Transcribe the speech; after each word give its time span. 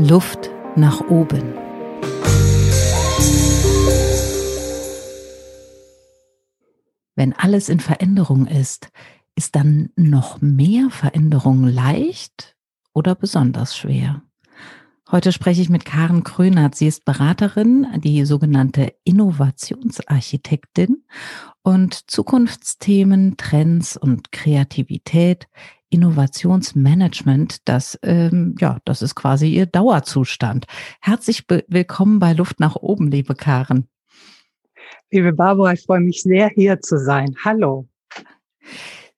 Luft 0.00 0.48
nach 0.76 1.00
oben. 1.08 1.42
Wenn 7.16 7.32
alles 7.32 7.68
in 7.68 7.80
Veränderung 7.80 8.46
ist, 8.46 8.90
ist 9.34 9.56
dann 9.56 9.90
noch 9.96 10.40
mehr 10.40 10.90
Veränderung 10.90 11.64
leicht 11.64 12.54
oder 12.94 13.16
besonders 13.16 13.76
schwer? 13.76 14.22
Heute 15.10 15.32
spreche 15.32 15.62
ich 15.62 15.68
mit 15.68 15.84
Karen 15.84 16.22
Krönert. 16.22 16.76
Sie 16.76 16.86
ist 16.86 17.04
Beraterin, 17.04 17.88
die 17.96 18.24
sogenannte 18.24 18.94
Innovationsarchitektin 19.02 21.02
und 21.62 22.08
Zukunftsthemen, 22.08 23.36
Trends 23.36 23.96
und 23.96 24.30
Kreativität 24.30 25.48
Innovationsmanagement, 25.90 27.68
das, 27.68 27.98
ähm, 28.02 28.54
ja, 28.58 28.78
das 28.84 29.02
ist 29.02 29.14
quasi 29.14 29.48
ihr 29.48 29.66
Dauerzustand. 29.66 30.66
Herzlich 31.00 31.44
willkommen 31.48 32.18
bei 32.18 32.32
Luft 32.32 32.60
nach 32.60 32.76
oben, 32.76 33.10
liebe 33.10 33.34
Karen. 33.34 33.88
Liebe 35.10 35.32
Barbara, 35.32 35.72
ich 35.72 35.84
freue 35.84 36.00
mich 36.00 36.22
sehr, 36.22 36.50
hier 36.54 36.80
zu 36.80 36.98
sein. 36.98 37.34
Hallo. 37.44 37.88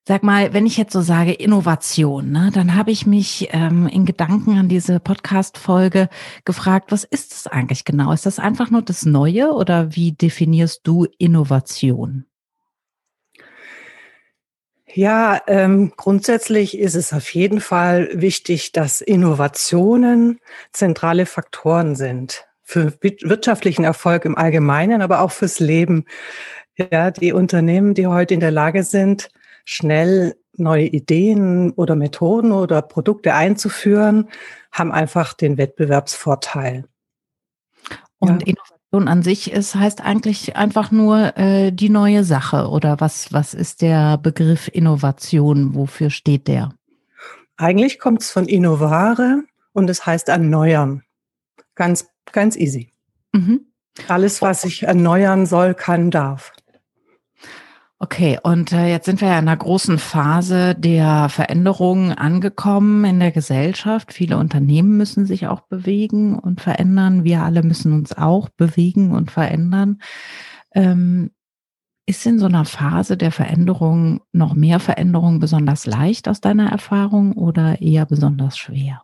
Sag 0.07 0.23
mal, 0.23 0.53
wenn 0.55 0.67
ich 0.67 0.77
jetzt 0.77 0.93
so 0.93 1.03
sage 1.03 1.33
Innovation, 1.33 2.33
ne, 2.33 2.51
dann 2.53 2.75
habe 2.75 2.91
ich 2.91 3.07
mich 3.07 3.49
ähm, 3.53 3.87
in 3.87 4.07
Gedanken 4.07 4.59
an 4.59 4.69
diese 4.69 4.99
Podcast-Folge 4.99 6.09
gefragt, 6.45 6.91
was 6.91 7.05
ist 7.05 7.33
das 7.33 7.47
eigentlich 7.47 7.85
genau? 7.85 8.13
Ist 8.13 8.27
das 8.27 8.39
einfach 8.39 8.71
nur 8.71 8.83
das 8.83 9.05
Neue 9.05 9.53
oder 9.53 9.95
wie 9.95 10.13
definierst 10.13 10.81
du 10.85 11.07
Innovation? 11.19 12.25
Ja, 14.95 15.41
ähm, 15.47 15.93
grundsätzlich 15.97 16.77
ist 16.77 16.95
es 16.97 17.13
auf 17.13 17.33
jeden 17.35 17.61
Fall 17.61 18.09
wichtig, 18.13 18.73
dass 18.73 19.01
Innovationen 19.01 20.41
zentrale 20.73 21.27
Faktoren 21.27 21.95
sind 21.95 22.47
für 22.63 22.93
wirtschaftlichen 23.01 23.85
Erfolg 23.85 24.25
im 24.25 24.37
Allgemeinen, 24.37 25.03
aber 25.03 25.21
auch 25.21 25.33
fürs 25.33 25.61
Leben. 25.61 26.05
Ja, 26.77 27.11
die 27.11 27.33
Unternehmen, 27.33 27.95
die 27.95 28.07
heute 28.07 28.35
in 28.35 28.41
der 28.41 28.51
Lage 28.51 28.83
sind, 28.85 29.31
schnell 29.65 30.37
neue 30.57 30.87
Ideen 30.87 31.73
oder 31.73 31.95
Methoden 31.95 32.53
oder 32.53 32.83
Produkte 32.83 33.35
einzuführen, 33.35 34.29
haben 34.73 34.93
einfach 34.93 35.35
den 35.35 35.59
Wettbewerbsvorteil. 35.59 36.85
Und 38.19 38.47
ja. 38.47 38.55
An 38.93 39.23
sich 39.23 39.53
ist, 39.53 39.77
heißt 39.77 40.01
eigentlich 40.01 40.57
einfach 40.57 40.91
nur 40.91 41.37
äh, 41.39 41.71
die 41.71 41.91
neue 41.91 42.25
Sache 42.25 42.69
oder 42.69 43.01
was, 43.01 43.33
was 43.33 43.55
ist 43.55 43.83
der 43.83 44.19
Begriff 44.19 44.69
Innovation? 44.73 45.75
Wofür 45.75 46.11
steht 46.11 46.49
der? 46.49 46.75
Eigentlich 47.57 47.99
kommt 47.99 48.23
es 48.23 48.31
von 48.31 48.47
innovare 48.47 49.45
und 49.73 49.89
es 49.89 50.07
heißt 50.07 50.29
erneuern. 50.29 51.03
Ganz, 51.77 52.09
ganz 52.33 52.57
easy. 52.57 52.93
Mhm. 53.33 53.67
Alles, 54.09 54.43
was 54.43 54.63
sich 54.63 54.83
erneuern 54.83 55.47
soll, 55.47 55.75
kann, 55.75 56.11
darf. 56.11 56.53
Okay, 58.03 58.39
und 58.43 58.73
äh, 58.73 58.87
jetzt 58.89 59.05
sind 59.05 59.21
wir 59.21 59.29
ja 59.29 59.39
in 59.39 59.47
einer 59.47 59.59
großen 59.59 59.99
Phase 59.99 60.75
der 60.75 61.29
Veränderungen 61.29 62.13
angekommen 62.13 63.05
in 63.05 63.21
der 63.21 63.31
Gesellschaft. 63.31 64.15
Viele 64.15 64.39
Unternehmen 64.39 64.97
müssen 64.97 65.27
sich 65.27 65.49
auch 65.49 65.61
bewegen 65.61 66.39
und 66.39 66.63
verändern. 66.63 67.25
Wir 67.25 67.43
alle 67.43 67.63
müssen 67.63 67.93
uns 67.93 68.17
auch 68.17 68.49
bewegen 68.49 69.13
und 69.13 69.31
verändern. 69.31 70.01
Ähm, 70.75 71.31
ist 72.07 72.25
in 72.25 72.39
so 72.39 72.47
einer 72.47 72.65
Phase 72.65 73.19
der 73.19 73.33
Veränderung 73.33 74.23
noch 74.33 74.55
mehr 74.55 74.81
Veränderung 74.81 75.39
besonders 75.39 75.85
leicht 75.85 76.27
aus 76.27 76.41
deiner 76.41 76.73
Erfahrung 76.73 77.35
oder 77.35 77.83
eher 77.83 78.07
besonders 78.07 78.57
schwer? 78.57 79.03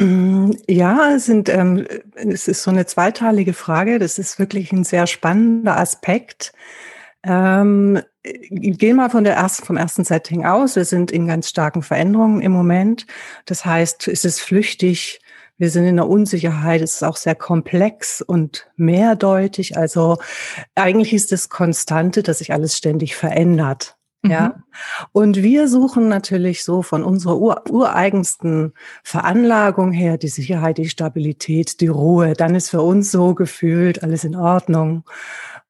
Ja, 0.00 1.12
es, 1.14 1.26
sind, 1.26 1.50
ähm, 1.50 1.86
es 2.14 2.48
ist 2.48 2.62
so 2.62 2.70
eine 2.70 2.86
zweiteilige 2.86 3.52
Frage. 3.52 3.98
Das 3.98 4.18
ist 4.18 4.38
wirklich 4.38 4.72
ein 4.72 4.84
sehr 4.84 5.06
spannender 5.06 5.78
Aspekt. 5.78 6.52
Ähm, 7.22 8.00
gehen 8.22 8.96
mal 8.96 9.10
von 9.10 9.24
der 9.24 9.34
ersten, 9.34 9.66
vom 9.66 9.76
ersten 9.76 10.04
Setting 10.04 10.46
aus. 10.46 10.76
Wir 10.76 10.86
sind 10.86 11.10
in 11.10 11.26
ganz 11.26 11.50
starken 11.50 11.82
Veränderungen 11.82 12.40
im 12.40 12.52
Moment. 12.52 13.06
Das 13.44 13.66
heißt, 13.66 14.08
es 14.08 14.24
ist 14.24 14.40
flüchtig. 14.40 15.20
Wir 15.58 15.68
sind 15.68 15.84
in 15.84 15.96
der 15.96 16.08
Unsicherheit. 16.08 16.80
Es 16.80 16.94
ist 16.94 17.04
auch 17.04 17.18
sehr 17.18 17.34
komplex 17.34 18.22
und 18.22 18.70
mehrdeutig. 18.76 19.76
Also 19.76 20.16
eigentlich 20.74 21.12
ist 21.12 21.30
es 21.32 21.50
Konstante, 21.50 22.22
dass 22.22 22.38
sich 22.38 22.54
alles 22.54 22.74
ständig 22.74 23.16
verändert. 23.16 23.98
Ja. 24.24 24.48
Mhm. 24.48 24.62
Und 25.12 25.42
wir 25.42 25.68
suchen 25.68 26.08
natürlich 26.08 26.62
so 26.64 26.82
von 26.82 27.04
unserer 27.04 27.38
ur 27.38 27.62
ureigensten 27.70 28.74
Veranlagung 29.02 29.92
her 29.92 30.18
die 30.18 30.28
Sicherheit, 30.28 30.78
die 30.78 30.88
Stabilität, 30.88 31.80
die 31.80 31.88
Ruhe. 31.88 32.34
Dann 32.34 32.54
ist 32.54 32.70
für 32.70 32.82
uns 32.82 33.10
so 33.10 33.34
gefühlt 33.34 34.02
alles 34.02 34.24
in 34.24 34.36
Ordnung. 34.36 35.04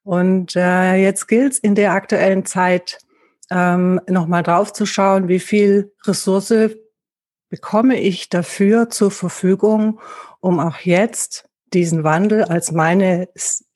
Und 0.03 0.55
äh, 0.55 0.95
jetzt 0.95 1.27
gilt 1.27 1.53
es 1.53 1.59
in 1.59 1.75
der 1.75 1.93
aktuellen 1.93 2.45
Zeit 2.45 2.99
ähm, 3.49 4.01
nochmal 4.07 4.43
drauf 4.43 4.73
zu 4.73 4.85
schauen, 4.85 5.27
wie 5.27 5.39
viel 5.39 5.93
Ressource 6.05 6.71
bekomme 7.49 7.99
ich 7.99 8.29
dafür 8.29 8.89
zur 8.89 9.11
Verfügung, 9.11 9.99
um 10.39 10.59
auch 10.59 10.77
jetzt 10.77 11.49
diesen 11.73 12.03
Wandel 12.03 12.43
als 12.43 12.71
meine 12.71 13.29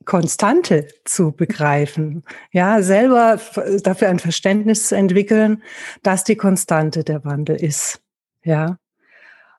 Konstante 0.05 0.87
zu 1.03 1.31
begreifen. 1.31 2.23
Ja, 2.51 2.81
selber 2.81 3.39
dafür 3.83 4.09
ein 4.09 4.19
Verständnis 4.19 4.87
zu 4.87 4.95
entwickeln, 4.95 5.63
dass 6.03 6.23
die 6.23 6.35
Konstante 6.35 7.03
der 7.03 7.25
Wandel 7.25 7.55
ist. 7.55 8.01
Ja. 8.43 8.77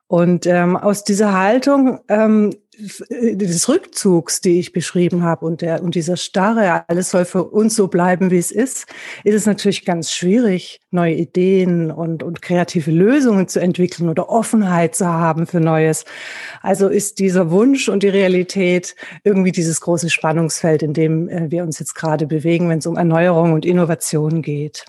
Und 0.07 0.45
ähm, 0.45 0.77
aus 0.77 1.03
dieser 1.03 1.37
Haltung 1.37 1.99
ähm, 2.07 2.55
des 2.79 3.69
Rückzugs, 3.69 4.41
die 4.41 4.59
ich 4.59 4.71
beschrieben 4.71 5.23
habe, 5.23 5.45
und, 5.45 5.61
der, 5.61 5.83
und 5.83 5.95
dieser 5.95 6.17
Starre, 6.17 6.83
alles 6.87 7.11
soll 7.11 7.25
für 7.25 7.43
uns 7.43 7.75
so 7.75 7.87
bleiben, 7.87 8.31
wie 8.31 8.37
es 8.37 8.51
ist, 8.51 8.85
ist 9.23 9.35
es 9.35 9.45
natürlich 9.45 9.85
ganz 9.85 10.11
schwierig, 10.11 10.79
neue 10.91 11.15
Ideen 11.15 11.91
und, 11.91 12.23
und 12.23 12.41
kreative 12.41 12.91
Lösungen 12.91 13.47
zu 13.47 13.59
entwickeln 13.59 14.09
oder 14.09 14.29
Offenheit 14.29 14.95
zu 14.95 15.07
haben 15.07 15.47
für 15.47 15.59
Neues. 15.59 16.05
Also 16.61 16.87
ist 16.87 17.19
dieser 17.19 17.51
Wunsch 17.51 17.89
und 17.89 18.03
die 18.03 18.09
Realität 18.09 18.95
irgendwie 19.23 19.51
dieses 19.51 19.81
große 19.81 20.09
Spannungsfeld, 20.09 20.83
in 20.83 20.93
dem 20.93 21.29
äh, 21.29 21.49
wir 21.49 21.63
uns 21.63 21.79
jetzt 21.79 21.95
gerade 21.95 22.27
bewegen, 22.27 22.69
wenn 22.69 22.79
es 22.79 22.87
um 22.87 22.97
Erneuerung 22.97 23.53
und 23.53 23.65
Innovation 23.65 24.41
geht. 24.41 24.85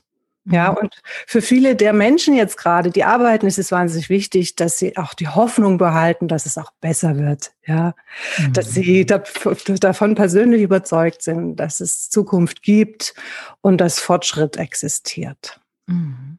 Ja, 0.51 0.71
mhm. 0.71 0.79
und 0.79 1.03
für 1.27 1.43
viele 1.43 1.77
der 1.77 1.93
Menschen 1.93 2.35
jetzt 2.35 2.57
gerade, 2.57 2.91
die 2.91 3.05
arbeiten, 3.05 3.47
ist 3.47 3.59
es 3.59 3.71
wahnsinnig 3.71 4.09
wichtig, 4.09 4.57
dass 4.57 4.79
sie 4.79 4.97
auch 4.97 5.15
die 5.15 5.29
Hoffnung 5.29 5.79
behalten, 5.79 6.29
dass 6.29 6.47
es 6.47 6.57
auch 6.59 6.73
besser 6.81 7.19
wird. 7.19 7.53
Ja, 7.67 7.95
mhm. 8.39 8.53
dass 8.53 8.73
sie 8.73 9.05
davon 9.05 10.15
persönlich 10.15 10.63
überzeugt 10.63 11.23
sind, 11.23 11.57
dass 11.57 11.81
es 11.81 12.09
Zukunft 12.09 12.63
gibt 12.63 13.15
und 13.61 13.79
dass 13.79 14.01
Fortschritt 14.01 14.57
existiert. 14.57 15.61
Mhm. 15.87 16.39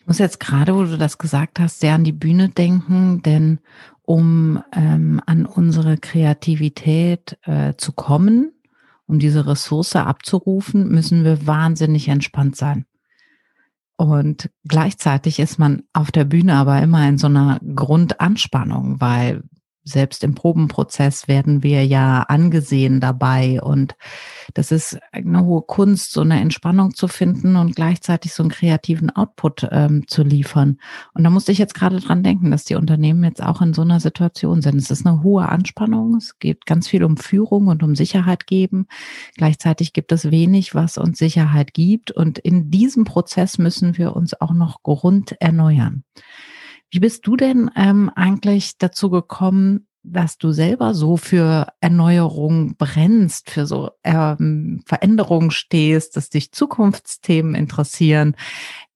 Ich 0.00 0.06
muss 0.06 0.18
jetzt 0.18 0.40
gerade, 0.40 0.74
wo 0.74 0.84
du 0.84 0.96
das 0.96 1.18
gesagt 1.18 1.60
hast, 1.60 1.80
sehr 1.80 1.94
an 1.94 2.04
die 2.04 2.12
Bühne 2.12 2.48
denken, 2.48 3.20
denn 3.22 3.60
um 4.02 4.62
ähm, 4.72 5.20
an 5.26 5.44
unsere 5.44 5.98
Kreativität 5.98 7.36
äh, 7.42 7.74
zu 7.76 7.92
kommen, 7.92 8.52
um 9.06 9.18
diese 9.18 9.46
Ressource 9.46 9.96
abzurufen, 9.96 10.88
müssen 10.88 11.24
wir 11.24 11.46
wahnsinnig 11.46 12.08
entspannt 12.08 12.56
sein. 12.56 12.86
Und 13.98 14.48
gleichzeitig 14.66 15.40
ist 15.40 15.58
man 15.58 15.82
auf 15.92 16.12
der 16.12 16.24
Bühne 16.24 16.54
aber 16.54 16.80
immer 16.80 17.06
in 17.08 17.18
so 17.18 17.26
einer 17.26 17.58
Grundanspannung, 17.74 19.00
weil 19.00 19.42
selbst 19.88 20.24
im 20.24 20.34
Probenprozess 20.34 21.28
werden 21.28 21.62
wir 21.62 21.84
ja 21.86 22.22
angesehen 22.22 23.00
dabei 23.00 23.60
und 23.62 23.96
das 24.54 24.72
ist 24.72 24.98
eine 25.12 25.44
hohe 25.44 25.62
Kunst, 25.62 26.12
so 26.12 26.20
eine 26.20 26.40
Entspannung 26.40 26.94
zu 26.94 27.08
finden 27.08 27.56
und 27.56 27.76
gleichzeitig 27.76 28.32
so 28.32 28.42
einen 28.42 28.50
kreativen 28.50 29.10
Output 29.10 29.68
ähm, 29.70 30.06
zu 30.06 30.22
liefern. 30.22 30.78
Und 31.14 31.24
da 31.24 31.30
musste 31.30 31.52
ich 31.52 31.58
jetzt 31.58 31.74
gerade 31.74 32.00
dran 32.00 32.22
denken, 32.22 32.50
dass 32.50 32.64
die 32.64 32.74
Unternehmen 32.74 33.24
jetzt 33.24 33.42
auch 33.42 33.60
in 33.60 33.74
so 33.74 33.82
einer 33.82 34.00
Situation 34.00 34.62
sind. 34.62 34.76
Es 34.76 34.90
ist 34.90 35.06
eine 35.06 35.22
hohe 35.22 35.48
Anspannung, 35.48 36.16
es 36.16 36.38
geht 36.38 36.66
ganz 36.66 36.88
viel 36.88 37.04
um 37.04 37.16
Führung 37.16 37.66
und 37.68 37.82
um 37.82 37.94
Sicherheit 37.94 38.46
geben. 38.46 38.86
Gleichzeitig 39.36 39.92
gibt 39.92 40.12
es 40.12 40.30
wenig, 40.30 40.74
was 40.74 40.98
uns 40.98 41.18
Sicherheit 41.18 41.74
gibt 41.74 42.10
und 42.10 42.38
in 42.38 42.70
diesem 42.70 43.04
Prozess 43.04 43.58
müssen 43.58 43.98
wir 43.98 44.16
uns 44.16 44.40
auch 44.40 44.52
noch 44.52 44.82
Grund 44.82 45.36
erneuern. 45.40 46.04
Wie 46.90 47.00
bist 47.00 47.26
du 47.26 47.36
denn 47.36 47.70
ähm, 47.76 48.10
eigentlich 48.14 48.78
dazu 48.78 49.10
gekommen, 49.10 49.86
dass 50.02 50.38
du 50.38 50.52
selber 50.52 50.94
so 50.94 51.18
für 51.18 51.66
Erneuerung 51.80 52.76
brennst, 52.76 53.50
für 53.50 53.66
so 53.66 53.90
ähm, 54.04 54.80
Veränderungen 54.86 55.50
stehst, 55.50 56.16
dass 56.16 56.30
dich 56.30 56.52
Zukunftsthemen 56.52 57.54
interessieren? 57.54 58.36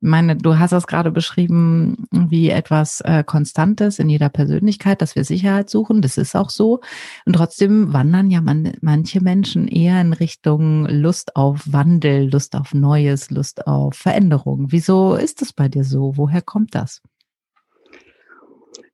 Ich 0.01 0.09
meine, 0.09 0.37
du 0.37 0.59
hast 0.59 0.73
das 0.73 0.87
gerade 0.87 1.11
beschrieben 1.11 2.07
wie 2.11 2.49
etwas 2.49 3.03
äh, 3.03 3.23
Konstantes 3.25 3.99
in 3.99 4.09
jeder 4.09 4.31
Persönlichkeit, 4.31 5.03
dass 5.03 5.15
wir 5.15 5.25
Sicherheit 5.25 5.69
suchen. 5.69 6.01
Das 6.01 6.17
ist 6.17 6.35
auch 6.35 6.51
so. 6.51 6.81
Und 7.27 7.35
trotzdem 7.35 7.93
wandern 7.93 8.31
ja 8.31 8.41
man, 8.41 8.73
manche 8.81 9.21
Menschen 9.21 9.69
eher 9.69 10.01
in 10.01 10.15
Richtung 10.15 10.87
Lust 10.87 11.37
auf 11.37 11.71
Wandel, 11.71 12.31
Lust 12.31 12.57
auf 12.57 12.73
Neues, 12.73 13.31
Lust 13.31 13.67
auf 13.67 13.95
Veränderung. 13.95 14.73
Wieso 14.73 15.15
ist 15.15 15.43
das 15.43 15.53
bei 15.53 15.69
dir 15.69 15.85
so? 15.85 16.17
Woher 16.17 16.43
kommt 16.43 16.75
das? 16.75 17.03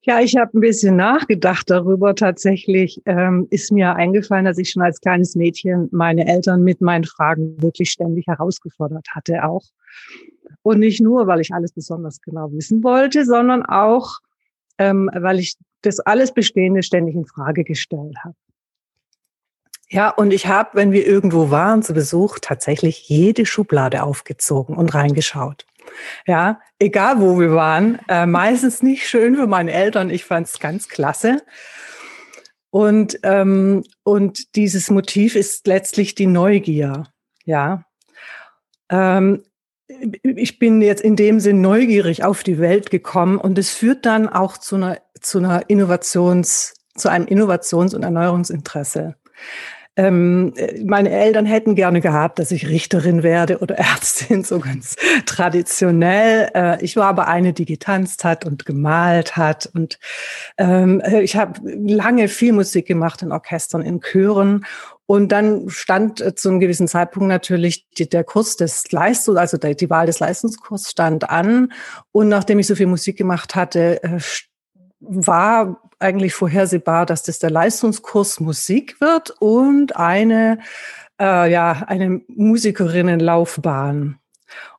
Ja, 0.09 0.21
ich 0.21 0.37
habe 0.37 0.57
ein 0.57 0.63
bisschen 0.63 0.97
nachgedacht 0.97 1.69
darüber. 1.69 2.15
Tatsächlich 2.15 3.03
ähm, 3.05 3.47
ist 3.51 3.71
mir 3.71 3.95
eingefallen, 3.95 4.47
dass 4.47 4.57
ich 4.57 4.71
schon 4.71 4.83
als 4.83 5.03
kleines 5.03 5.37
Mädchen 5.37 5.91
meine 5.93 6.27
Eltern 6.27 6.63
mit 6.63 6.81
meinen 6.81 7.05
Fragen 7.05 7.61
wirklich 7.61 7.91
ständig 7.91 8.27
herausgefordert 8.27 9.07
hatte 9.15 9.45
auch. 9.45 9.65
Und 10.63 10.79
nicht 10.79 11.03
nur, 11.03 11.27
weil 11.27 11.41
ich 11.41 11.53
alles 11.53 11.73
besonders 11.73 12.23
genau 12.23 12.51
wissen 12.53 12.83
wollte, 12.83 13.27
sondern 13.27 13.67
auch, 13.67 14.21
ähm, 14.79 15.11
weil 15.13 15.41
ich 15.41 15.57
das 15.83 16.01
alles 16.01 16.33
Bestehende 16.33 16.83
ständig 16.83 17.15
in 17.15 17.27
Frage 17.27 17.63
gestellt 17.63 18.17
habe. 18.25 18.35
Ja, 19.91 20.09
und 20.09 20.33
ich 20.33 20.47
habe, 20.47 20.71
wenn 20.73 20.91
wir 20.91 21.07
irgendwo 21.07 21.51
waren 21.51 21.83
zu 21.83 21.93
Besuch, 21.93 22.39
tatsächlich 22.41 23.11
jede 23.11 23.45
Schublade 23.45 24.03
aufgezogen 24.03 24.75
und 24.75 24.95
reingeschaut. 24.95 25.67
Ja, 26.27 26.61
egal 26.79 27.21
wo 27.21 27.39
wir 27.39 27.53
waren, 27.53 27.99
äh, 28.09 28.27
meistens 28.27 28.83
nicht 28.83 29.09
schön 29.09 29.37
für 29.37 29.47
meine 29.47 29.73
Eltern. 29.73 30.11
Ich 30.11 30.25
fand 30.25 30.47
es 30.47 30.59
ganz 30.59 30.89
klasse. 30.89 31.43
Und, 32.71 33.19
ähm, 33.23 33.85
und 34.03 34.55
dieses 34.57 34.91
Motiv 34.91 35.37
ist 35.37 35.67
letztlich 35.67 36.15
die 36.15 36.27
Neugier. 36.27 37.05
Ja. 37.45 37.85
Ähm, 38.91 39.43
ich 40.23 40.59
bin 40.59 40.83
jetzt 40.83 41.01
in 41.01 41.17
dem 41.17 41.41
Sinn 41.41 41.61
neugierig 41.61 42.25
auf 42.25 42.43
die 42.43 42.59
Welt 42.59 42.91
gekommen 42.91 43.39
und 43.39 43.59
es 43.59 43.71
führt 43.71 44.05
dann 44.05 44.29
auch 44.29 44.59
zu 44.59 44.77
einer, 44.77 44.99
zu 45.21 45.39
einer 45.39 45.69
Innovations, 45.71 46.75
zu 46.95 47.09
einem 47.09 47.27
Innovations- 47.27 47.95
und 47.95 48.03
Erneuerungsinteresse. 48.03 49.17
Ähm, 49.99 50.55
meine 50.85 51.11
Eltern 51.11 51.45
hätten 51.45 51.75
gerne 51.75 52.01
gehabt, 52.01 52.39
dass 52.39 52.53
ich 52.53 52.69
Richterin 52.69 53.25
werde 53.25 53.59
oder 53.59 53.75
Ärztin, 53.79 54.45
so 54.45 54.61
ganz 54.61 54.95
traditionell. 55.27 56.51
Äh, 56.55 56.85
ich 56.85 56.97
war 56.97 57.07
aber 57.07 57.27
eine, 57.27 57.53
die 57.53 57.65
getanzt 57.65 58.23
hat 58.23 58.47
und 58.47 58.65
gemalt 58.65 59.37
hat. 59.37 59.69
Und 59.75 59.99
ähm, 60.57 61.03
ich 61.21 61.35
habe 61.35 61.61
lange 61.65 62.29
viel 62.29 62.53
Musik 62.53 62.87
gemacht 62.87 63.23
in 63.23 63.33
Orchestern, 63.33 63.83
in 63.83 64.01
Chören. 64.01 64.65
Und 65.07 65.33
dann 65.33 65.69
stand 65.69 66.21
äh, 66.21 66.35
zu 66.37 66.49
einem 66.49 66.61
gewissen 66.61 66.87
Zeitpunkt 66.87 67.29
natürlich 67.29 67.89
der 67.99 68.23
Kurs 68.23 68.57
des 68.57 68.93
Leistungs, 68.93 69.39
also 69.39 69.57
die 69.57 69.91
Wahl 69.91 70.07
des 70.07 70.21
Leistungskurs 70.21 70.91
stand 70.91 71.29
an. 71.29 71.73
Und 72.13 72.29
nachdem 72.29 72.61
ich 72.61 72.69
so 72.69 72.77
viel 72.77 72.87
Musik 72.87 73.19
gemacht 73.19 73.57
hatte, 73.57 74.01
äh, 74.05 74.21
war 75.01 75.81
eigentlich 75.99 76.35
vorhersehbar, 76.35 77.07
dass 77.07 77.23
das 77.23 77.39
der 77.39 77.51
Leistungskurs 77.51 78.41
Musik 78.41 79.01
wird 79.01 79.31
und 79.41 79.97
eine, 79.97 80.59
äh, 81.21 81.51
ja, 81.51 81.85
eine 81.87 82.21
Musikerinnenlaufbahn. 82.29 84.19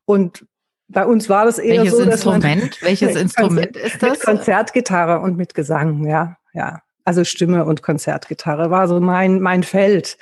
Und 0.06 0.46
bei 0.88 1.06
uns 1.06 1.30
war 1.30 1.46
das 1.46 1.60
eher 1.60 1.82
Welches 1.84 1.98
so, 1.98 2.06
dass 2.06 2.14
Instrument? 2.16 2.44
Man, 2.44 2.72
Welches 2.82 3.16
Instrument 3.16 3.78
ist 3.78 4.02
das? 4.02 4.12
Mit 4.12 4.22
Konzertgitarre 4.22 5.20
und 5.20 5.38
mit 5.38 5.54
Gesang, 5.54 6.06
ja, 6.08 6.38
ja. 6.54 6.82
Also 7.06 7.24
Stimme 7.24 7.66
und 7.66 7.82
Konzertgitarre 7.82 8.70
war 8.70 8.88
so 8.88 9.00
mein 9.00 9.40
mein 9.40 9.64
Feld. 9.64 10.18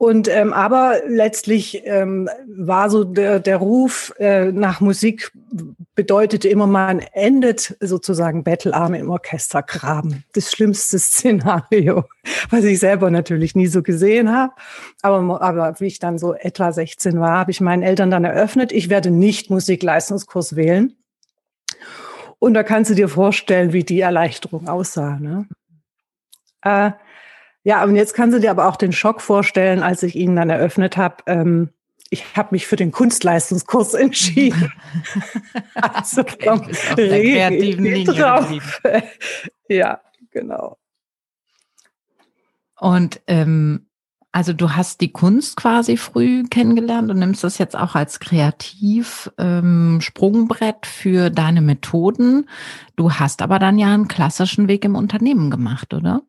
Und 0.00 0.28
ähm, 0.28 0.54
aber 0.54 1.02
letztlich 1.08 1.82
ähm, 1.84 2.26
war 2.48 2.88
so 2.88 3.04
der, 3.04 3.38
der 3.38 3.58
Ruf 3.58 4.14
äh, 4.18 4.50
nach 4.50 4.80
Musik 4.80 5.30
bedeutete 5.94 6.48
immer, 6.48 6.66
man 6.66 7.00
endet 7.12 7.76
sozusagen 7.80 8.42
bettelarm 8.42 8.94
im 8.94 9.10
Orchestergraben. 9.10 10.24
Das 10.32 10.52
schlimmste 10.52 10.98
Szenario, 10.98 12.04
was 12.48 12.64
ich 12.64 12.78
selber 12.78 13.10
natürlich 13.10 13.54
nie 13.54 13.66
so 13.66 13.82
gesehen 13.82 14.34
habe. 14.34 14.54
Aber, 15.02 15.42
aber 15.42 15.78
wie 15.80 15.88
ich 15.88 15.98
dann 15.98 16.16
so 16.16 16.32
etwa 16.32 16.72
16 16.72 17.20
war, 17.20 17.32
habe 17.32 17.50
ich 17.50 17.60
meinen 17.60 17.82
Eltern 17.82 18.10
dann 18.10 18.24
eröffnet, 18.24 18.72
ich 18.72 18.88
werde 18.88 19.10
nicht 19.10 19.50
Musikleistungskurs 19.50 20.56
wählen. 20.56 20.96
Und 22.38 22.54
da 22.54 22.62
kannst 22.62 22.90
du 22.90 22.94
dir 22.94 23.10
vorstellen, 23.10 23.74
wie 23.74 23.84
die 23.84 24.00
Erleichterung 24.00 24.66
aussah. 24.66 25.18
Ne? 25.20 25.46
Äh, 26.62 26.92
ja, 27.62 27.84
und 27.84 27.96
jetzt 27.96 28.14
kannst 28.14 28.36
du 28.36 28.40
dir 28.40 28.50
aber 28.50 28.66
auch 28.68 28.76
den 28.76 28.92
Schock 28.92 29.20
vorstellen, 29.20 29.82
als 29.82 30.02
ich 30.02 30.16
ihn 30.16 30.36
dann 30.36 30.50
eröffnet 30.50 30.96
habe. 30.96 31.16
Ähm, 31.26 31.70
ich 32.08 32.36
habe 32.36 32.48
mich 32.52 32.66
für 32.66 32.76
den 32.76 32.90
Kunstleistungskurs 32.90 33.94
entschieden. 33.94 34.72
also 35.74 36.24
vom 36.24 36.62
kreativen 36.62 37.84
Linie 37.84 38.04
drauf. 38.04 38.80
ja, 39.68 40.00
genau. 40.30 40.76
Und 42.78 43.20
ähm, 43.26 43.86
also 44.32 44.52
du 44.52 44.70
hast 44.70 45.00
die 45.00 45.12
Kunst 45.12 45.56
quasi 45.56 45.96
früh 45.96 46.44
kennengelernt 46.44 47.10
und 47.10 47.18
nimmst 47.18 47.44
das 47.44 47.58
jetzt 47.58 47.76
auch 47.76 47.94
als 47.94 48.20
kreativ 48.20 49.30
ähm, 49.38 49.98
Sprungbrett 50.00 50.86
für 50.86 51.30
deine 51.30 51.60
Methoden. 51.60 52.48
Du 52.96 53.12
hast 53.12 53.42
aber 53.42 53.58
dann 53.58 53.78
ja 53.78 53.92
einen 53.92 54.08
klassischen 54.08 54.66
Weg 54.68 54.84
im 54.84 54.94
Unternehmen 54.94 55.50
gemacht, 55.50 55.92
oder? 55.94 56.22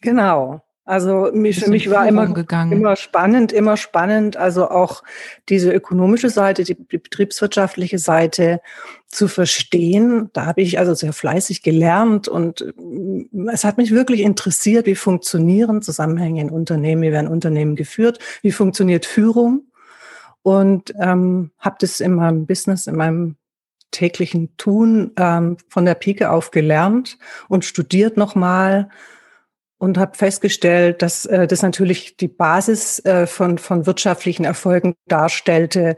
Genau. 0.00 0.62
Also 0.90 1.30
mich, 1.32 1.60
für 1.60 1.70
mich 1.70 1.88
war 1.88 2.08
immer, 2.08 2.34
immer 2.72 2.96
spannend, 2.96 3.52
immer 3.52 3.76
spannend, 3.76 4.36
also 4.36 4.68
auch 4.70 5.04
diese 5.48 5.70
ökonomische 5.72 6.30
Seite, 6.30 6.64
die, 6.64 6.74
die 6.74 6.98
betriebswirtschaftliche 6.98 8.00
Seite 8.00 8.60
zu 9.06 9.28
verstehen. 9.28 10.30
Da 10.32 10.46
habe 10.46 10.62
ich 10.62 10.80
also 10.80 10.94
sehr 10.94 11.12
fleißig 11.12 11.62
gelernt 11.62 12.26
und 12.26 12.66
mm, 12.76 13.48
es 13.50 13.62
hat 13.62 13.76
mich 13.76 13.92
wirklich 13.92 14.22
interessiert, 14.22 14.86
wie 14.86 14.96
funktionieren 14.96 15.80
Zusammenhänge 15.80 16.40
in 16.40 16.50
Unternehmen, 16.50 17.02
wie 17.02 17.12
werden 17.12 17.28
Unternehmen 17.28 17.76
geführt, 17.76 18.18
wie 18.42 18.50
funktioniert 18.50 19.06
Führung 19.06 19.70
und 20.42 20.92
ähm, 20.98 21.52
habe 21.60 21.76
das 21.78 22.00
in 22.00 22.14
meinem 22.14 22.46
Business, 22.46 22.88
in 22.88 22.96
meinem 22.96 23.36
täglichen 23.92 24.56
Tun 24.56 25.12
ähm, 25.16 25.56
von 25.68 25.84
der 25.84 25.94
Pike 25.94 26.30
auf 26.30 26.50
gelernt 26.50 27.16
und 27.48 27.64
studiert 27.64 28.16
nochmal 28.16 28.88
und 29.80 29.96
habe 29.96 30.16
festgestellt, 30.16 31.00
dass 31.00 31.24
äh, 31.24 31.46
das 31.46 31.62
natürlich 31.62 32.18
die 32.18 32.28
Basis 32.28 33.02
äh, 33.06 33.26
von, 33.26 33.56
von 33.56 33.86
wirtschaftlichen 33.86 34.44
Erfolgen 34.44 34.94
darstellte 35.08 35.96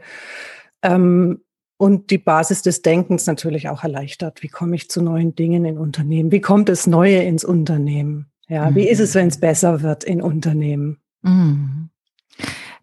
ähm, 0.81 1.41
und 1.75 2.09
die 2.09 2.17
Basis 2.17 2.61
des 2.61 2.81
Denkens 2.81 3.27
natürlich 3.27 3.67
auch 3.67 3.83
erleichtert. 3.83 4.41
Wie 4.41 4.47
komme 4.47 4.77
ich 4.77 4.89
zu 4.89 5.01
neuen 5.01 5.35
Dingen 5.35 5.65
in 5.65 5.77
Unternehmen? 5.77 6.31
Wie 6.31 6.39
kommt 6.39 6.69
das 6.69 6.87
Neue 6.87 7.23
ins 7.23 7.43
Unternehmen? 7.43 8.31
Ja, 8.47 8.71
mhm. 8.71 8.75
wie 8.75 8.87
ist 8.87 9.01
es, 9.01 9.15
wenn 9.15 9.27
es 9.27 9.37
besser 9.37 9.81
wird 9.81 10.05
in 10.05 10.21
Unternehmen? 10.21 10.99
Mhm. 11.21 11.89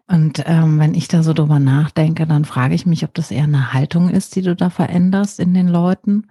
Und 0.07 0.43
ähm, 0.45 0.77
wenn 0.77 0.93
ich 0.93 1.07
da 1.07 1.23
so 1.23 1.33
drüber 1.33 1.57
nachdenke, 1.57 2.27
dann 2.27 2.45
frage 2.45 2.75
ich 2.75 2.85
mich, 2.85 3.03
ob 3.05 3.15
das 3.15 3.31
eher 3.31 3.45
eine 3.45 3.73
Haltung 3.73 4.09
ist, 4.09 4.35
die 4.35 4.43
du 4.43 4.55
da 4.55 4.69
veränderst 4.69 5.39
in 5.39 5.55
den 5.55 5.67
Leuten 5.67 6.27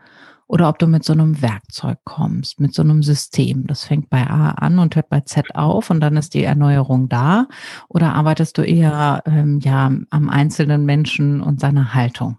oder 0.51 0.69
ob 0.69 0.81
du 0.81 0.89
mit 0.89 1.05
so 1.05 1.13
einem 1.13 1.43
Werkzeug 1.43 1.99
kommst, 2.03 2.59
mit 2.59 2.75
so 2.75 2.83
einem 2.83 3.05
System. 3.05 3.69
Das 3.69 3.85
fängt 3.85 4.11
bei 4.11 4.27
A 4.27 4.51
an 4.51 4.81
und 4.81 4.97
hört 4.97 5.09
bei 5.09 5.21
Z 5.21 5.55
auf 5.55 5.91
und 5.91 6.01
dann 6.01 6.17
ist 6.17 6.35
die 6.35 6.43
Erneuerung 6.43 7.09
da. 7.09 7.47
Oder 7.89 8.15
arbeitest 8.15 8.59
du 8.59 8.63
eher 8.63 9.23
ähm, 9.27 9.61
ja 9.63 9.93
am 10.11 10.29
einzelnen 10.29 10.85
Menschen 10.85 11.41
und 11.41 11.61
seiner 11.61 11.95
Haltung? 11.95 12.39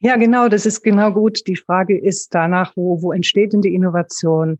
Ja, 0.00 0.16
genau, 0.16 0.48
das 0.48 0.66
ist 0.66 0.82
genau 0.82 1.10
gut. 1.10 1.46
Die 1.46 1.56
Frage 1.56 1.98
ist 1.98 2.34
danach, 2.34 2.76
wo, 2.76 3.00
wo 3.00 3.12
entsteht 3.12 3.54
denn 3.54 3.62
die 3.62 3.74
Innovation? 3.74 4.58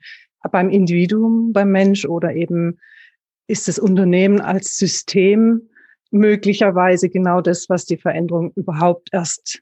Beim 0.51 0.71
Individuum, 0.71 1.53
beim 1.53 1.71
Mensch 1.71 2.07
oder 2.07 2.33
eben 2.33 2.79
ist 3.49 3.69
das 3.69 3.79
Unternehmen 3.79 4.41
als 4.41 4.79
System 4.79 5.69
möglicherweise 6.11 7.11
genau 7.11 7.43
das, 7.43 7.69
was 7.69 7.85
die 7.85 7.99
Veränderung 7.99 8.53
überhaupt 8.55 9.11
erst 9.13 9.61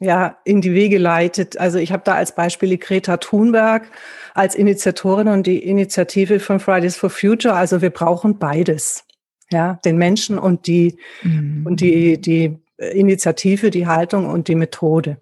ja, 0.00 0.38
in 0.44 0.60
die 0.60 0.74
Wege 0.74 0.98
leitet. 0.98 1.58
Also 1.58 1.78
ich 1.78 1.92
habe 1.92 2.02
da 2.04 2.14
als 2.14 2.34
Beispiel 2.34 2.68
die 2.70 2.78
Greta 2.78 3.16
Thunberg 3.16 3.90
als 4.34 4.54
Initiatorin 4.54 5.28
und 5.28 5.46
die 5.46 5.58
Initiative 5.58 6.40
von 6.40 6.60
Fridays 6.60 6.96
for 6.96 7.10
Future. 7.10 7.54
Also 7.54 7.82
wir 7.82 7.90
brauchen 7.90 8.38
beides. 8.38 9.04
Ja, 9.50 9.78
den 9.84 9.96
Menschen 9.96 10.38
und 10.38 10.66
die, 10.66 10.98
mhm. 11.22 11.64
und 11.64 11.80
die, 11.80 12.20
die 12.20 12.58
Initiative, 12.76 13.70
die 13.70 13.86
Haltung 13.86 14.26
und 14.26 14.46
die 14.46 14.54
Methode. 14.54 15.18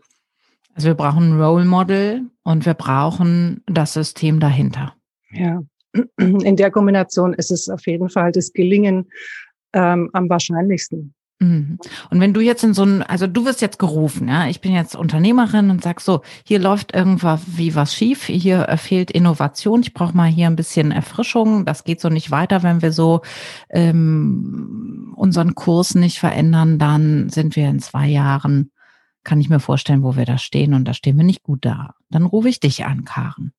Also 0.74 0.88
wir 0.88 0.94
brauchen 0.94 1.30
ein 1.30 1.40
Role 1.40 1.64
Model 1.64 2.22
und 2.42 2.66
wir 2.66 2.74
brauchen 2.74 3.62
das 3.66 3.94
System 3.94 4.40
dahinter. 4.40 4.94
Ja, 5.30 5.62
in 6.18 6.56
der 6.56 6.70
Kombination 6.70 7.34
ist 7.34 7.50
es 7.50 7.68
auf 7.68 7.86
jeden 7.86 8.10
Fall 8.10 8.32
das 8.32 8.52
Gelingen 8.52 9.08
ähm, 9.72 10.10
am 10.12 10.28
wahrscheinlichsten. 10.28 11.14
Mhm. 11.38 11.78
Und 12.10 12.20
wenn 12.20 12.32
du 12.32 12.40
jetzt 12.40 12.64
in 12.64 12.72
so 12.72 12.82
ein, 12.82 13.02
also 13.02 13.26
du 13.26 13.44
wirst 13.44 13.60
jetzt 13.60 13.78
gerufen, 13.78 14.28
ja, 14.28 14.48
ich 14.48 14.62
bin 14.62 14.72
jetzt 14.72 14.96
Unternehmerin 14.96 15.68
und 15.70 15.82
sag 15.82 16.00
so, 16.00 16.22
hier 16.44 16.58
läuft 16.58 16.94
irgendwas 16.94 17.42
wie 17.46 17.74
was 17.74 17.94
schief, 17.94 18.24
hier 18.24 18.66
fehlt 18.78 19.10
Innovation, 19.10 19.82
ich 19.82 19.92
brauche 19.92 20.16
mal 20.16 20.28
hier 20.28 20.46
ein 20.46 20.56
bisschen 20.56 20.92
Erfrischung, 20.92 21.66
das 21.66 21.84
geht 21.84 22.00
so 22.00 22.08
nicht 22.08 22.30
weiter, 22.30 22.62
wenn 22.62 22.80
wir 22.80 22.90
so 22.90 23.20
ähm, 23.68 25.12
unseren 25.16 25.54
Kurs 25.54 25.94
nicht 25.94 26.18
verändern, 26.18 26.78
dann 26.78 27.28
sind 27.28 27.54
wir 27.54 27.68
in 27.68 27.80
zwei 27.80 28.06
Jahren, 28.08 28.70
kann 29.22 29.40
ich 29.40 29.50
mir 29.50 29.60
vorstellen, 29.60 30.02
wo 30.02 30.16
wir 30.16 30.24
da 30.24 30.38
stehen 30.38 30.72
und 30.72 30.86
da 30.86 30.94
stehen 30.94 31.18
wir 31.18 31.24
nicht 31.24 31.42
gut 31.42 31.64
da. 31.66 31.94
Dann 32.08 32.24
rufe 32.24 32.48
ich 32.48 32.60
dich 32.60 32.86
an, 32.86 33.04
Karen. 33.04 33.52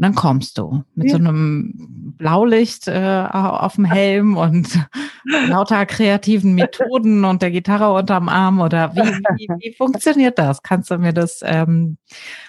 Und 0.00 0.04
dann 0.04 0.14
kommst 0.14 0.56
du 0.56 0.82
mit 0.94 1.08
ja. 1.08 1.12
so 1.12 1.18
einem 1.18 2.14
Blaulicht 2.16 2.88
äh, 2.88 3.26
auf 3.30 3.74
dem 3.74 3.84
Helm 3.84 4.34
und 4.38 4.66
lauter 5.46 5.84
kreativen 5.84 6.54
Methoden 6.54 7.26
und 7.26 7.42
der 7.42 7.50
Gitarre 7.50 7.92
unterm 7.92 8.30
Arm 8.30 8.62
oder 8.62 8.96
wie, 8.96 9.00
wie, 9.00 9.48
wie 9.58 9.74
funktioniert 9.74 10.38
das? 10.38 10.62
Kannst 10.62 10.90
du 10.90 10.96
mir 10.96 11.12
das 11.12 11.40
ähm, 11.44 11.98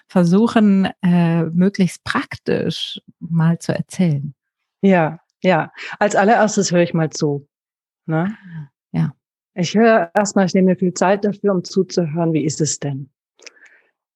versuchen, 0.08 0.88
äh, 1.01 1.43
möglichst 1.43 2.05
praktisch 2.05 3.01
mal 3.20 3.60
zu 3.60 3.75
erzählen? 3.75 4.34
Ja, 4.81 5.20
ja. 5.43 5.74
Als 6.00 6.15
allererstes 6.15 6.72
höre 6.72 6.84
ich 6.84 6.93
mal 6.93 7.10
zu. 7.10 7.50
Ne? 8.05 8.34
Ja. 8.93 9.12
Ich 9.55 9.75
höre 9.75 10.10
erstmal, 10.13 10.46
ich 10.46 10.53
nehme 10.53 10.70
mir 10.70 10.77
viel 10.77 10.93
Zeit 10.93 11.25
dafür, 11.25 11.51
um 11.51 11.65
zuzuhören, 11.65 12.31
wie 12.31 12.46
ist 12.46 12.62
es 12.62 12.79
denn? 12.79 13.10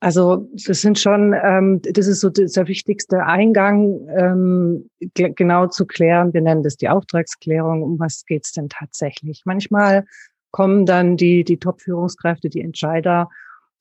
Also 0.01 0.47
das 0.65 0.81
sind 0.81 0.99
schon, 0.99 1.33
ähm, 1.41 1.81
das 1.81 2.07
ist 2.07 2.19
so 2.19 2.29
der 2.29 2.67
wichtigste 2.67 3.23
Eingang, 3.23 4.07
ähm, 4.15 4.89
genau 5.13 5.67
zu 5.67 5.85
klären. 5.85 6.33
Wir 6.33 6.41
nennen 6.41 6.63
das 6.63 6.77
die 6.77 6.89
Auftragsklärung. 6.89 7.81
Um 7.81 7.99
was 7.99 8.25
geht's 8.25 8.51
denn 8.51 8.69
tatsächlich? 8.69 9.43
Manchmal 9.45 10.05
kommen 10.51 10.85
dann 10.85 11.17
die, 11.17 11.43
die 11.43 11.57
Top-Führungskräfte, 11.57 12.49
die 12.49 12.61
Entscheider, 12.61 13.29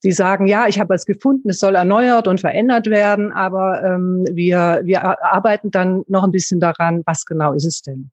die 0.03 0.11
sagen, 0.11 0.45
ja, 0.45 0.67
ich 0.67 0.79
habe 0.79 0.93
es 0.93 1.05
gefunden, 1.05 1.49
es 1.49 1.59
soll 1.59 1.75
erneuert 1.75 2.27
und 2.27 2.39
verändert 2.39 2.87
werden, 2.87 3.31
aber 3.31 3.83
ähm, 3.83 4.25
wir, 4.31 4.81
wir 4.83 5.03
arbeiten 5.23 5.71
dann 5.71 6.03
noch 6.07 6.23
ein 6.23 6.31
bisschen 6.31 6.59
daran, 6.59 7.01
was 7.05 7.25
genau 7.25 7.53
ist 7.53 7.65
es 7.65 7.81
denn? 7.81 8.11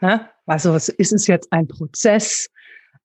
Ja? 0.00 0.28
Also 0.46 0.74
ist 0.74 1.12
es 1.12 1.26
jetzt 1.26 1.52
ein 1.52 1.66
Prozess? 1.66 2.48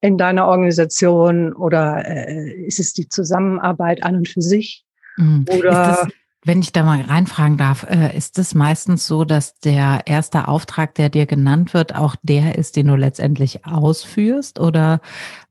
In 0.01 0.17
deiner 0.17 0.47
Organisation 0.47 1.53
oder 1.53 2.05
äh, 2.05 2.65
ist 2.65 2.79
es 2.79 2.93
die 2.93 3.09
Zusammenarbeit 3.09 4.03
an 4.03 4.17
und 4.17 4.27
für 4.27 4.41
sich? 4.41 4.85
Mhm. 5.17 5.45
Oder 5.49 5.71
das, 5.71 6.07
wenn 6.47 6.61
ich 6.61 6.71
da 6.71 6.83
mal 6.83 7.01
reinfragen 7.01 7.57
darf, 7.57 7.83
äh, 7.89 8.15
ist 8.15 8.39
es 8.39 8.55
meistens 8.55 9.05
so, 9.05 9.25
dass 9.25 9.59
der 9.59 10.03
erste 10.05 10.47
Auftrag, 10.47 10.95
der 10.95 11.09
dir 11.09 11.25
genannt 11.25 11.73
wird, 11.73 11.93
auch 11.93 12.15
der 12.21 12.57
ist, 12.57 12.77
den 12.77 12.87
du 12.87 12.95
letztendlich 12.95 13.65
ausführst? 13.65 14.59
Oder 14.59 15.01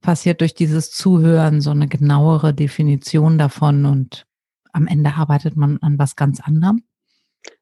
passiert 0.01 0.41
durch 0.41 0.55
dieses 0.55 0.91
Zuhören 0.91 1.61
so 1.61 1.71
eine 1.71 1.89
genauere 1.89 2.55
Definition 2.55 3.37
davon 3.37 3.85
und 3.85 4.27
am 4.73 4.87
Ende 4.87 5.15
arbeitet 5.15 5.57
man 5.57 5.79
an 5.83 5.99
was 5.99 6.17
ganz 6.17 6.41
anderem? 6.41 6.83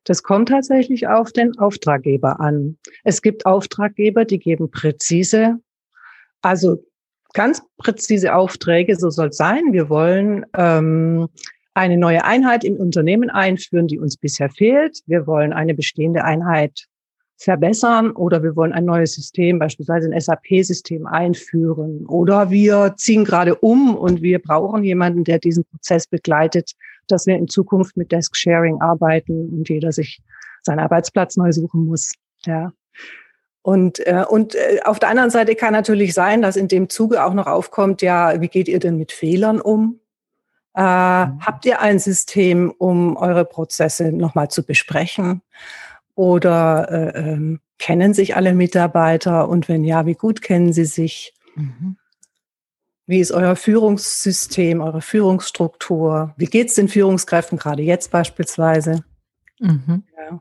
Das 0.04 0.22
kommt 0.22 0.50
tatsächlich 0.50 1.08
auf 1.08 1.32
den 1.32 1.58
Auftraggeber 1.58 2.38
an. 2.40 2.78
Es 3.02 3.20
gibt 3.20 3.46
Auftraggeber, 3.46 4.24
die 4.24 4.38
geben 4.38 4.70
präzise 4.70 5.58
also 6.44 6.84
ganz 7.32 7.62
präzise 7.78 8.34
Aufträge, 8.34 8.96
so 8.96 9.10
soll 9.10 9.28
es 9.28 9.36
sein. 9.36 9.72
Wir 9.72 9.88
wollen 9.88 10.46
ähm, 10.56 11.28
eine 11.74 11.96
neue 11.96 12.24
Einheit 12.24 12.64
im 12.64 12.76
Unternehmen 12.76 13.30
einführen, 13.30 13.88
die 13.88 13.98
uns 13.98 14.16
bisher 14.16 14.48
fehlt. 14.48 15.00
Wir 15.06 15.26
wollen 15.26 15.52
eine 15.52 15.74
bestehende 15.74 16.24
Einheit 16.24 16.86
verbessern 17.36 18.12
oder 18.12 18.42
wir 18.42 18.54
wollen 18.54 18.72
ein 18.72 18.84
neues 18.84 19.14
System, 19.14 19.58
beispielsweise 19.58 20.08
ein 20.08 20.20
SAP-System 20.20 21.06
einführen 21.06 22.06
oder 22.06 22.50
wir 22.50 22.94
ziehen 22.96 23.24
gerade 23.24 23.56
um 23.56 23.96
und 23.96 24.22
wir 24.22 24.38
brauchen 24.38 24.84
jemanden, 24.84 25.24
der 25.24 25.40
diesen 25.40 25.64
Prozess 25.64 26.06
begleitet, 26.06 26.72
dass 27.08 27.26
wir 27.26 27.36
in 27.36 27.48
Zukunft 27.48 27.96
mit 27.96 28.12
Desk 28.12 28.36
Sharing 28.36 28.80
arbeiten 28.80 29.48
und 29.48 29.68
jeder 29.68 29.90
sich 29.90 30.22
seinen 30.62 30.78
Arbeitsplatz 30.78 31.36
neu 31.36 31.50
suchen 31.50 31.86
muss. 31.86 32.12
Ja. 32.46 32.72
Und, 33.64 34.06
äh, 34.06 34.26
und 34.28 34.54
äh, 34.56 34.80
auf 34.84 34.98
der 34.98 35.08
anderen 35.08 35.30
Seite 35.30 35.54
kann 35.54 35.72
natürlich 35.72 36.12
sein, 36.12 36.42
dass 36.42 36.54
in 36.54 36.68
dem 36.68 36.90
Zuge 36.90 37.24
auch 37.24 37.32
noch 37.32 37.46
aufkommt, 37.46 38.02
ja, 38.02 38.38
wie 38.42 38.48
geht 38.48 38.68
ihr 38.68 38.78
denn 38.78 38.98
mit 38.98 39.10
Fehlern 39.10 39.58
um? 39.58 40.00
Äh, 40.76 40.82
mhm. 40.82 41.40
Habt 41.40 41.64
ihr 41.64 41.80
ein 41.80 41.98
System, 41.98 42.70
um 42.76 43.16
eure 43.16 43.46
Prozesse 43.46 44.12
nochmal 44.12 44.50
zu 44.50 44.66
besprechen? 44.66 45.40
Oder 46.14 46.90
äh, 46.90 47.18
ähm, 47.18 47.60
kennen 47.78 48.12
sich 48.12 48.36
alle 48.36 48.52
Mitarbeiter? 48.52 49.48
Und 49.48 49.66
wenn 49.66 49.82
ja, 49.82 50.04
wie 50.04 50.14
gut 50.14 50.42
kennen 50.42 50.74
sie 50.74 50.84
sich? 50.84 51.32
Mhm. 51.54 51.96
Wie 53.06 53.20
ist 53.20 53.32
euer 53.32 53.56
Führungssystem, 53.56 54.82
eure 54.82 55.00
Führungsstruktur? 55.00 56.34
Wie 56.36 56.46
geht's 56.46 56.74
den 56.74 56.88
Führungskräften 56.88 57.56
gerade 57.56 57.82
jetzt 57.82 58.10
beispielsweise? 58.10 59.04
Mhm. 59.58 60.02
Ja. 60.18 60.38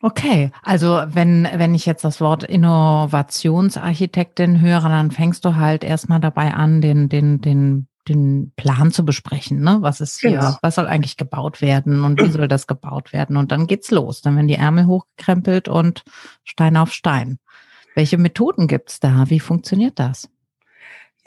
Okay, 0.00 0.52
also 0.62 1.02
wenn, 1.08 1.48
wenn 1.54 1.74
ich 1.74 1.84
jetzt 1.84 2.04
das 2.04 2.20
Wort 2.20 2.44
Innovationsarchitektin 2.44 4.60
höre, 4.60 4.82
dann 4.82 5.10
fängst 5.10 5.44
du 5.44 5.56
halt 5.56 5.82
erstmal 5.82 6.20
dabei 6.20 6.54
an, 6.54 6.80
den, 6.80 7.08
den, 7.08 7.40
den, 7.40 7.88
den 8.08 8.52
Plan 8.54 8.92
zu 8.92 9.04
besprechen. 9.04 9.60
Ne? 9.60 9.78
Was 9.80 10.00
ist 10.00 10.20
hier, 10.20 10.38
genau. 10.38 10.56
was 10.62 10.76
soll 10.76 10.86
eigentlich 10.86 11.16
gebaut 11.16 11.60
werden 11.60 12.04
und 12.04 12.22
wie 12.22 12.30
soll 12.30 12.46
das 12.46 12.68
gebaut 12.68 13.12
werden? 13.12 13.36
Und 13.36 13.50
dann 13.50 13.66
geht's 13.66 13.90
los. 13.90 14.22
Dann 14.22 14.36
werden 14.36 14.46
die 14.46 14.54
Ärmel 14.54 14.86
hochgekrempelt 14.86 15.66
und 15.66 16.04
Stein 16.44 16.76
auf 16.76 16.92
Stein. 16.92 17.40
Welche 17.96 18.18
Methoden 18.18 18.68
gibt's 18.68 19.00
da? 19.00 19.28
Wie 19.28 19.40
funktioniert 19.40 19.98
das? 19.98 20.28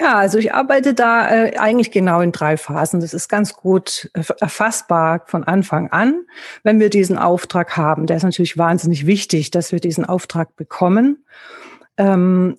Ja, 0.01 0.17
also 0.17 0.39
ich 0.39 0.51
arbeite 0.51 0.96
da 0.96 1.29
äh, 1.29 1.58
eigentlich 1.58 1.91
genau 1.91 2.22
in 2.22 2.31
drei 2.31 2.58
Phasen. 2.58 3.01
Das 3.01 3.13
ist 3.13 3.27
ganz 3.27 3.53
gut 3.53 4.10
äh, 4.15 4.24
erfassbar 4.39 5.22
von 5.27 5.43
Anfang 5.43 5.91
an. 5.91 6.25
Wenn 6.63 6.79
wir 6.79 6.89
diesen 6.89 7.20
Auftrag 7.20 7.77
haben, 7.77 8.08
der 8.08 8.17
ist 8.17 8.24
natürlich 8.24 8.58
wahnsinnig 8.58 9.05
wichtig, 9.05 9.51
dass 9.51 9.72
wir 9.72 9.79
diesen 9.79 10.03
Auftrag 10.03 10.55
bekommen, 10.55 11.24
ähm, 11.98 12.58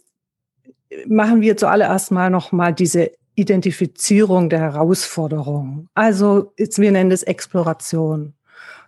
machen 1.09 1.41
wir 1.41 1.57
zuallererst 1.57 2.13
mal 2.13 2.31
nochmal 2.31 2.73
diese 2.73 3.11
Identifizierung 3.35 4.49
der 4.49 4.61
Herausforderung. 4.61 5.89
Also 5.95 6.53
jetzt, 6.57 6.79
wir 6.79 6.93
nennen 6.93 7.11
das 7.11 7.25
Exploration. 7.25 8.35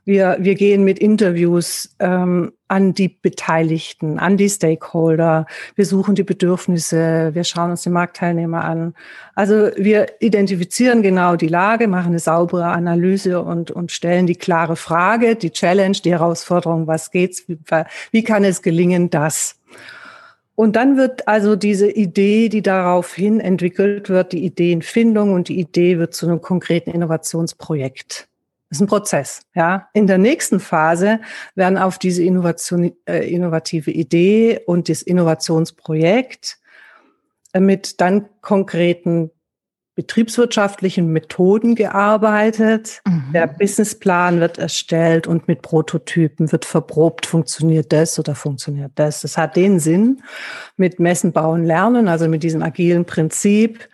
Wir, 0.04 0.36
wir 0.38 0.54
gehen 0.54 0.84
mit 0.84 0.98
Interviews 0.98 1.94
ähm, 1.98 2.52
an 2.68 2.92
die 2.92 3.08
Beteiligten, 3.08 4.18
an 4.18 4.36
die 4.36 4.50
Stakeholder. 4.50 5.46
Wir 5.76 5.86
suchen 5.86 6.14
die 6.14 6.24
Bedürfnisse, 6.24 7.30
wir 7.34 7.44
schauen 7.44 7.70
uns 7.70 7.82
die 7.82 7.90
Marktteilnehmer 7.90 8.64
an. 8.64 8.94
Also 9.34 9.70
wir 9.76 10.20
identifizieren 10.20 11.02
genau 11.02 11.36
die 11.36 11.48
Lage, 11.48 11.88
machen 11.88 12.08
eine 12.08 12.18
saubere 12.18 12.66
Analyse 12.66 13.40
und, 13.40 13.70
und 13.70 13.92
stellen 13.92 14.26
die 14.26 14.36
klare 14.36 14.76
Frage, 14.76 15.36
die 15.36 15.50
Challenge, 15.50 15.96
die 16.04 16.10
Herausforderung, 16.10 16.86
was 16.86 17.10
geht's, 17.10 17.48
wie, 17.48 17.58
wie 18.10 18.24
kann 18.24 18.44
es 18.44 18.60
gelingen, 18.60 19.08
das? 19.08 19.56
Und 20.56 20.76
dann 20.76 20.96
wird 20.96 21.26
also 21.26 21.56
diese 21.56 21.90
Idee, 21.90 22.48
die 22.48 22.62
daraufhin 22.62 23.40
entwickelt 23.40 24.08
wird, 24.08 24.32
die 24.32 24.44
Ideenfindung 24.44 25.32
und 25.32 25.48
die 25.48 25.58
Idee 25.58 25.98
wird 25.98 26.14
zu 26.14 26.26
einem 26.26 26.40
konkreten 26.40 26.90
Innovationsprojekt. 26.90 28.28
Ist 28.74 28.80
ein 28.80 28.86
Prozess. 28.86 29.42
Ja. 29.54 29.88
In 29.92 30.06
der 30.06 30.18
nächsten 30.18 30.60
Phase 30.60 31.20
werden 31.54 31.78
auf 31.78 31.98
diese 31.98 32.22
Innovation, 32.22 32.92
äh, 33.06 33.28
innovative 33.32 33.90
Idee 33.90 34.60
und 34.66 34.88
das 34.88 35.02
Innovationsprojekt 35.02 36.58
äh, 37.52 37.60
mit 37.60 38.00
dann 38.00 38.26
konkreten 38.40 39.30
betriebswirtschaftlichen 39.94 41.12
Methoden 41.12 41.76
gearbeitet. 41.76 43.00
Mhm. 43.06 43.32
Der 43.32 43.46
Businessplan 43.46 44.40
wird 44.40 44.58
erstellt 44.58 45.26
und 45.26 45.46
mit 45.46 45.62
Prototypen 45.62 46.50
wird 46.50 46.64
verprobt, 46.64 47.26
funktioniert 47.26 47.92
das 47.92 48.18
oder 48.18 48.34
funktioniert 48.34 48.92
das. 48.96 49.20
Das 49.20 49.38
hat 49.38 49.54
den 49.54 49.78
Sinn 49.78 50.22
mit 50.76 50.98
Messen, 50.98 51.32
Bauen, 51.32 51.64
Lernen, 51.64 52.08
also 52.08 52.28
mit 52.28 52.42
diesem 52.42 52.62
agilen 52.62 53.04
Prinzip 53.04 53.88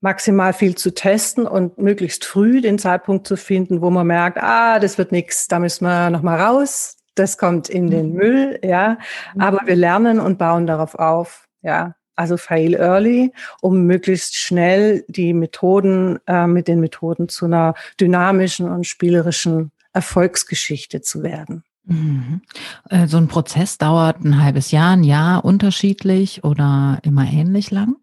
maximal 0.00 0.52
viel 0.52 0.76
zu 0.76 0.94
testen 0.94 1.46
und 1.46 1.78
möglichst 1.78 2.24
früh 2.24 2.60
den 2.60 2.78
Zeitpunkt 2.78 3.26
zu 3.26 3.36
finden, 3.36 3.80
wo 3.80 3.90
man 3.90 4.06
merkt, 4.06 4.38
ah, 4.38 4.78
das 4.78 4.98
wird 4.98 5.12
nichts, 5.12 5.48
da 5.48 5.58
müssen 5.58 5.84
wir 5.84 6.10
noch 6.10 6.22
mal 6.22 6.40
raus, 6.40 6.96
das 7.14 7.36
kommt 7.36 7.68
in 7.68 7.90
den 7.90 8.10
mhm. 8.10 8.16
Müll, 8.16 8.60
ja. 8.62 8.98
Mhm. 9.34 9.40
Aber 9.40 9.60
wir 9.66 9.76
lernen 9.76 10.20
und 10.20 10.38
bauen 10.38 10.66
darauf 10.66 10.94
auf, 10.94 11.48
ja. 11.62 11.94
Also 12.14 12.36
fail 12.36 12.74
early, 12.74 13.32
um 13.60 13.84
möglichst 13.84 14.34
schnell 14.34 15.04
die 15.06 15.32
Methoden 15.32 16.18
äh, 16.26 16.48
mit 16.48 16.66
den 16.66 16.80
Methoden 16.80 17.28
zu 17.28 17.44
einer 17.44 17.74
dynamischen 18.00 18.68
und 18.68 18.88
spielerischen 18.88 19.70
Erfolgsgeschichte 19.92 21.00
zu 21.00 21.22
werden. 21.22 21.62
Mhm. 21.84 22.42
Äh, 22.90 23.06
so 23.06 23.18
ein 23.18 23.28
Prozess 23.28 23.78
dauert 23.78 24.24
ein 24.24 24.42
halbes 24.42 24.72
Jahr, 24.72 24.92
ein 24.94 25.04
Jahr 25.04 25.44
unterschiedlich 25.44 26.42
oder 26.42 26.98
immer 27.02 27.24
ähnlich 27.24 27.70
lang? 27.70 27.96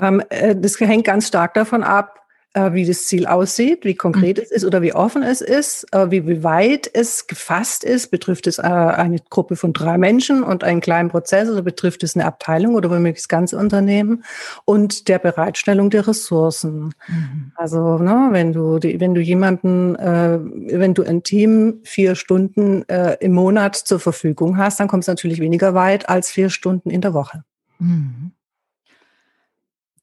Ähm, 0.00 0.22
äh, 0.30 0.56
das 0.56 0.78
hängt 0.80 1.04
ganz 1.04 1.28
stark 1.28 1.54
davon 1.54 1.82
ab, 1.82 2.18
äh, 2.54 2.74
wie 2.74 2.84
das 2.84 3.06
Ziel 3.06 3.26
aussieht, 3.26 3.84
wie 3.84 3.94
konkret 3.94 4.36
mhm. 4.36 4.42
es 4.42 4.50
ist 4.50 4.64
oder 4.64 4.82
wie 4.82 4.94
offen 4.94 5.22
es 5.22 5.40
ist, 5.40 5.86
äh, 5.92 6.10
wie, 6.10 6.26
wie 6.26 6.44
weit 6.44 6.90
es 6.92 7.26
gefasst 7.26 7.82
ist. 7.82 8.10
Betrifft 8.10 8.46
es 8.46 8.58
eine 8.58 9.18
Gruppe 9.30 9.56
von 9.56 9.72
drei 9.72 9.96
Menschen 9.96 10.42
und 10.42 10.62
einen 10.62 10.82
kleinen 10.82 11.08
Prozess 11.08 11.48
oder 11.48 11.62
betrifft 11.62 12.02
es 12.02 12.14
eine 12.14 12.26
Abteilung 12.26 12.74
oder 12.74 12.90
womöglich 12.90 13.22
das 13.22 13.28
ganze 13.28 13.56
Unternehmen 13.56 14.24
und 14.66 15.08
der 15.08 15.18
Bereitstellung 15.18 15.88
der 15.88 16.06
Ressourcen. 16.06 16.94
Mhm. 17.08 17.52
Also 17.54 17.98
ne, 17.98 18.28
wenn 18.32 18.52
du 18.52 18.78
die, 18.78 19.00
wenn 19.00 19.14
du 19.14 19.20
jemanden, 19.20 19.96
wenn 19.96 20.94
du 20.94 21.04
ein 21.04 21.22
Team 21.22 21.80
vier 21.84 22.14
Stunden 22.16 22.82
im 22.82 23.32
Monat 23.32 23.76
zur 23.76 23.98
Verfügung 24.00 24.58
hast, 24.58 24.78
dann 24.78 24.88
kommst 24.88 25.08
du 25.08 25.12
natürlich 25.12 25.40
weniger 25.40 25.74
weit 25.74 26.08
als 26.08 26.30
vier 26.30 26.50
Stunden 26.50 26.90
in 26.90 27.00
der 27.00 27.14
Woche. 27.14 27.44
Mhm. 27.78 28.32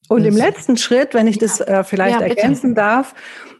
Und 0.09 0.25
im 0.25 0.35
letzten 0.35 0.75
Schritt, 0.75 1.13
wenn 1.13 1.27
ich 1.27 1.35
ja. 1.35 1.47
das 1.47 1.61
äh, 1.61 1.83
vielleicht 1.83 2.19
ja, 2.19 2.25
ergänzen 2.25 2.75
darf, 2.75 3.15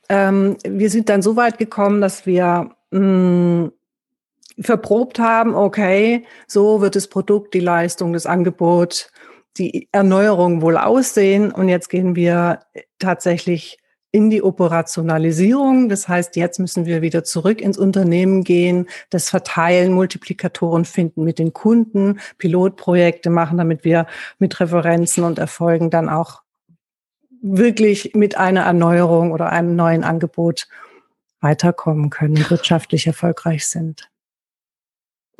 ähm, 0.10 0.58
wir 0.68 0.90
sind 0.90 1.08
dann 1.08 1.22
so 1.22 1.36
weit 1.36 1.58
gekommen, 1.58 2.02
dass 2.02 2.26
wir 2.26 2.72
mh, 2.92 3.00
mm, 3.00 3.72
verprobt 4.60 5.20
haben, 5.20 5.56
okay, 5.56 6.26
so 6.48 6.82
wird 6.82 6.96
das 6.96 7.08
Produkt, 7.08 7.54
die 7.54 7.60
Leistung, 7.60 8.14
das 8.14 8.26
Angebot, 8.26 9.12
die 9.58 9.88
Erneuerung 9.92 10.62
wohl 10.62 10.78
aussehen. 10.78 11.52
Und 11.52 11.70
jetzt 11.70 11.90
gehen 11.90 12.16
wir 12.16 12.60
tatsächlich 12.98 13.78
in 14.12 14.30
die 14.30 14.42
Operationalisierung. 14.42 15.90
Das 15.90 16.08
heißt, 16.08 16.36
jetzt 16.36 16.60
müssen 16.60 16.86
wir 16.86 17.02
wieder 17.02 17.24
zurück 17.24 17.62
ins 17.62 17.78
Unternehmen 17.78 18.44
gehen, 18.44 18.88
das 19.10 19.30
verteilen, 19.30 19.94
Multiplikatoren 19.94 20.86
finden 20.86 21.24
mit 21.24 21.40
den 21.40 21.54
Kunden, 21.54 22.20
Pilotprojekte 22.38 23.30
machen, 23.30 23.58
damit 23.58 23.84
wir 23.84 24.08
mit 24.40 24.60
Referenzen 24.60 25.24
und 25.24 25.38
Erfolgen 25.40 25.90
dann 25.90 26.10
auch 26.10 26.42
wirklich 27.42 28.14
mit 28.16 28.38
einer 28.38 28.62
Erneuerung 28.62 29.32
oder 29.32 29.52
einem 29.52 29.76
neuen 29.76 30.04
Angebot 30.04 30.68
weiterkommen 31.42 32.10
können, 32.10 32.50
wirtschaftlich 32.50 33.08
erfolgreich 33.08 33.68
sind. 33.68 34.10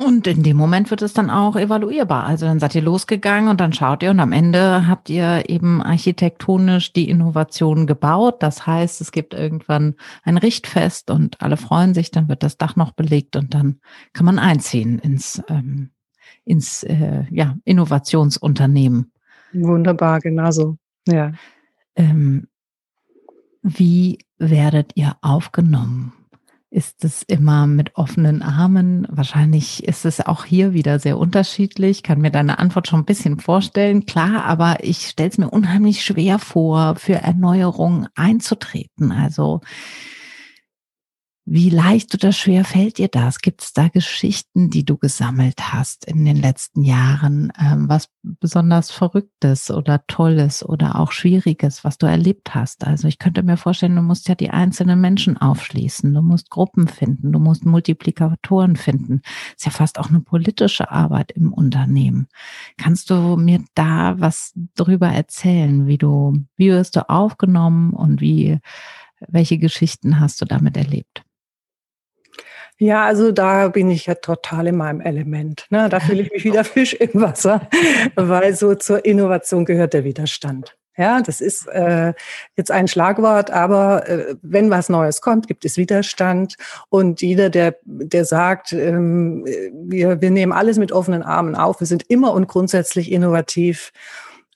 Und 0.02 0.26
in 0.26 0.42
dem 0.42 0.56
Moment 0.56 0.90
wird 0.90 1.02
es 1.02 1.12
dann 1.12 1.28
auch 1.28 1.56
evaluierbar. 1.56 2.24
Also 2.24 2.46
dann 2.46 2.58
seid 2.58 2.74
ihr 2.74 2.80
losgegangen 2.80 3.50
und 3.50 3.60
dann 3.60 3.74
schaut 3.74 4.02
ihr 4.02 4.10
und 4.10 4.20
am 4.20 4.32
Ende 4.32 4.86
habt 4.86 5.10
ihr 5.10 5.50
eben 5.50 5.82
architektonisch 5.82 6.94
die 6.94 7.10
Innovation 7.10 7.86
gebaut. 7.86 8.42
Das 8.42 8.66
heißt, 8.66 9.02
es 9.02 9.12
gibt 9.12 9.34
irgendwann 9.34 9.96
ein 10.22 10.38
Richtfest 10.38 11.10
und 11.10 11.42
alle 11.42 11.58
freuen 11.58 11.92
sich, 11.92 12.10
dann 12.10 12.30
wird 12.30 12.42
das 12.42 12.56
Dach 12.56 12.76
noch 12.76 12.92
belegt 12.92 13.36
und 13.36 13.52
dann 13.52 13.78
kann 14.14 14.24
man 14.24 14.38
einziehen 14.38 14.98
ins, 15.00 15.42
ähm, 15.48 15.90
ins 16.46 16.82
äh, 16.82 17.24
ja, 17.30 17.58
Innovationsunternehmen. 17.66 19.12
Wunderbar, 19.52 20.20
genauso. 20.20 20.78
Ja. 21.06 21.32
Ähm, 21.94 22.48
wie 23.60 24.16
werdet 24.38 24.92
ihr 24.94 25.18
aufgenommen? 25.20 26.14
Ist 26.72 27.04
es 27.04 27.24
immer 27.24 27.66
mit 27.66 27.96
offenen 27.96 28.42
Armen? 28.42 29.04
Wahrscheinlich 29.10 29.82
ist 29.82 30.04
es 30.04 30.24
auch 30.24 30.44
hier 30.44 30.72
wieder 30.72 31.00
sehr 31.00 31.18
unterschiedlich. 31.18 32.04
Kann 32.04 32.20
mir 32.20 32.30
deine 32.30 32.60
Antwort 32.60 32.86
schon 32.86 33.00
ein 33.00 33.06
bisschen 33.06 33.40
vorstellen. 33.40 34.06
Klar, 34.06 34.44
aber 34.44 34.84
ich 34.84 35.08
stelle 35.08 35.30
es 35.30 35.38
mir 35.38 35.50
unheimlich 35.50 36.04
schwer 36.04 36.38
vor, 36.38 36.94
für 36.94 37.14
Erneuerung 37.14 38.06
einzutreten. 38.14 39.10
Also 39.10 39.62
wie 41.52 41.68
leicht 41.68 42.14
oder 42.14 42.30
schwer 42.30 42.64
fällt 42.64 42.98
dir 42.98 43.08
das? 43.08 43.40
Gibt 43.40 43.62
es 43.62 43.72
da 43.72 43.88
Geschichten, 43.88 44.70
die 44.70 44.84
du 44.84 44.96
gesammelt 44.96 45.72
hast 45.72 46.04
in 46.04 46.24
den 46.24 46.36
letzten 46.36 46.84
Jahren? 46.84 47.52
Ähm, 47.60 47.88
was 47.88 48.08
besonders 48.22 48.92
Verrücktes 48.92 49.68
oder 49.72 50.06
Tolles 50.06 50.64
oder 50.64 51.00
auch 51.00 51.10
Schwieriges, 51.10 51.82
was 51.82 51.98
du 51.98 52.06
erlebt 52.06 52.54
hast? 52.54 52.86
Also 52.86 53.08
ich 53.08 53.18
könnte 53.18 53.42
mir 53.42 53.56
vorstellen, 53.56 53.96
du 53.96 54.02
musst 54.02 54.28
ja 54.28 54.36
die 54.36 54.50
einzelnen 54.50 55.00
Menschen 55.00 55.38
aufschließen, 55.38 56.14
du 56.14 56.22
musst 56.22 56.50
Gruppen 56.50 56.86
finden, 56.86 57.32
du 57.32 57.40
musst 57.40 57.66
Multiplikatoren 57.66 58.76
finden. 58.76 59.20
Ist 59.56 59.64
ja 59.66 59.72
fast 59.72 59.98
auch 59.98 60.08
eine 60.08 60.20
politische 60.20 60.92
Arbeit 60.92 61.32
im 61.32 61.52
Unternehmen. 61.52 62.28
Kannst 62.76 63.10
du 63.10 63.36
mir 63.36 63.64
da 63.74 64.20
was 64.20 64.52
drüber 64.76 65.08
erzählen, 65.08 65.88
wie 65.88 65.98
du, 65.98 66.44
wie 66.56 66.70
wirst 66.70 66.94
du 66.94 67.08
aufgenommen 67.10 67.92
und 67.92 68.20
wie, 68.20 68.60
welche 69.26 69.58
Geschichten 69.58 70.20
hast 70.20 70.40
du 70.40 70.44
damit 70.44 70.76
erlebt? 70.76 71.24
Ja, 72.82 73.04
also 73.04 73.30
da 73.30 73.68
bin 73.68 73.90
ich 73.90 74.06
ja 74.06 74.14
total 74.14 74.68
in 74.68 74.76
meinem 74.78 75.02
Element. 75.02 75.66
Ne? 75.68 75.90
Da 75.90 76.00
fühle 76.00 76.22
ich 76.22 76.32
mich 76.32 76.44
wieder 76.46 76.64
Fisch 76.64 76.94
im 76.94 77.20
Wasser, 77.20 77.68
weil 78.16 78.54
so 78.54 78.74
zur 78.74 79.04
Innovation 79.04 79.66
gehört 79.66 79.92
der 79.92 80.04
Widerstand. 80.04 80.78
Ja, 80.96 81.20
das 81.20 81.42
ist 81.42 81.66
äh, 81.68 82.14
jetzt 82.56 82.70
ein 82.70 82.88
Schlagwort, 82.88 83.50
aber 83.50 84.08
äh, 84.08 84.34
wenn 84.40 84.70
was 84.70 84.88
Neues 84.88 85.20
kommt, 85.20 85.46
gibt 85.46 85.66
es 85.66 85.76
Widerstand. 85.76 86.56
Und 86.88 87.20
jeder, 87.20 87.50
der, 87.50 87.76
der 87.84 88.24
sagt, 88.24 88.72
ähm, 88.72 89.44
wir, 89.74 90.22
wir 90.22 90.30
nehmen 90.30 90.52
alles 90.52 90.78
mit 90.78 90.90
offenen 90.90 91.22
Armen 91.22 91.56
auf, 91.56 91.80
wir 91.80 91.86
sind 91.86 92.04
immer 92.08 92.32
und 92.32 92.48
grundsätzlich 92.48 93.12
innovativ, 93.12 93.92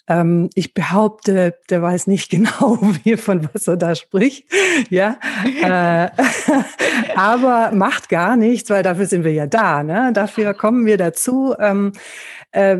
ähm, 0.07 0.51
ich 0.55 0.75
behaupte, 0.75 1.55
der 1.71 1.83
weiß 1.83 2.07
nicht 2.07 2.31
genau, 2.31 2.79
wie 3.03 3.17
von 3.17 3.49
was 3.53 3.67
er 3.69 3.77
da 3.77 3.95
spricht. 3.95 4.47
Ja, 4.91 5.19
äh, 5.63 6.11
aber 7.17 7.73
macht 7.73 8.09
gar 8.09 8.37
nichts, 8.37 8.71
weil 8.71 8.83
dafür 8.83 9.07
sind 9.07 9.25
wir 9.25 9.33
ja 9.33 9.47
da. 9.47 9.83
Ne? 9.83 10.11
Dafür 10.13 10.55
kommen 10.55 10.87
wir 10.87 10.97
dazu. 10.97 11.55
Ähm, 11.59 11.93
äh, 12.53 12.77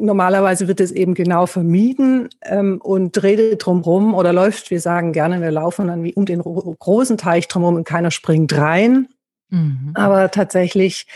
normalerweise 0.00 0.68
wird 0.68 0.80
es 0.80 0.92
eben 0.92 1.14
genau 1.14 1.46
vermieden 1.46 2.28
ähm, 2.42 2.80
und 2.80 3.20
redet 3.22 3.64
drumherum 3.66 4.14
oder 4.14 4.32
läuft. 4.32 4.70
Wir 4.70 4.80
sagen 4.80 5.12
gerne, 5.12 5.40
wir 5.40 5.50
laufen 5.50 5.88
dann 5.88 6.04
wie 6.04 6.14
um 6.14 6.26
den 6.26 6.40
großen 6.42 7.18
Teich 7.18 7.48
drumherum 7.48 7.74
und 7.76 7.84
keiner 7.84 8.12
springt 8.12 8.56
rein. 8.56 9.08
Mhm. 9.50 9.92
Aber 9.94 10.30
tatsächlich 10.30 11.06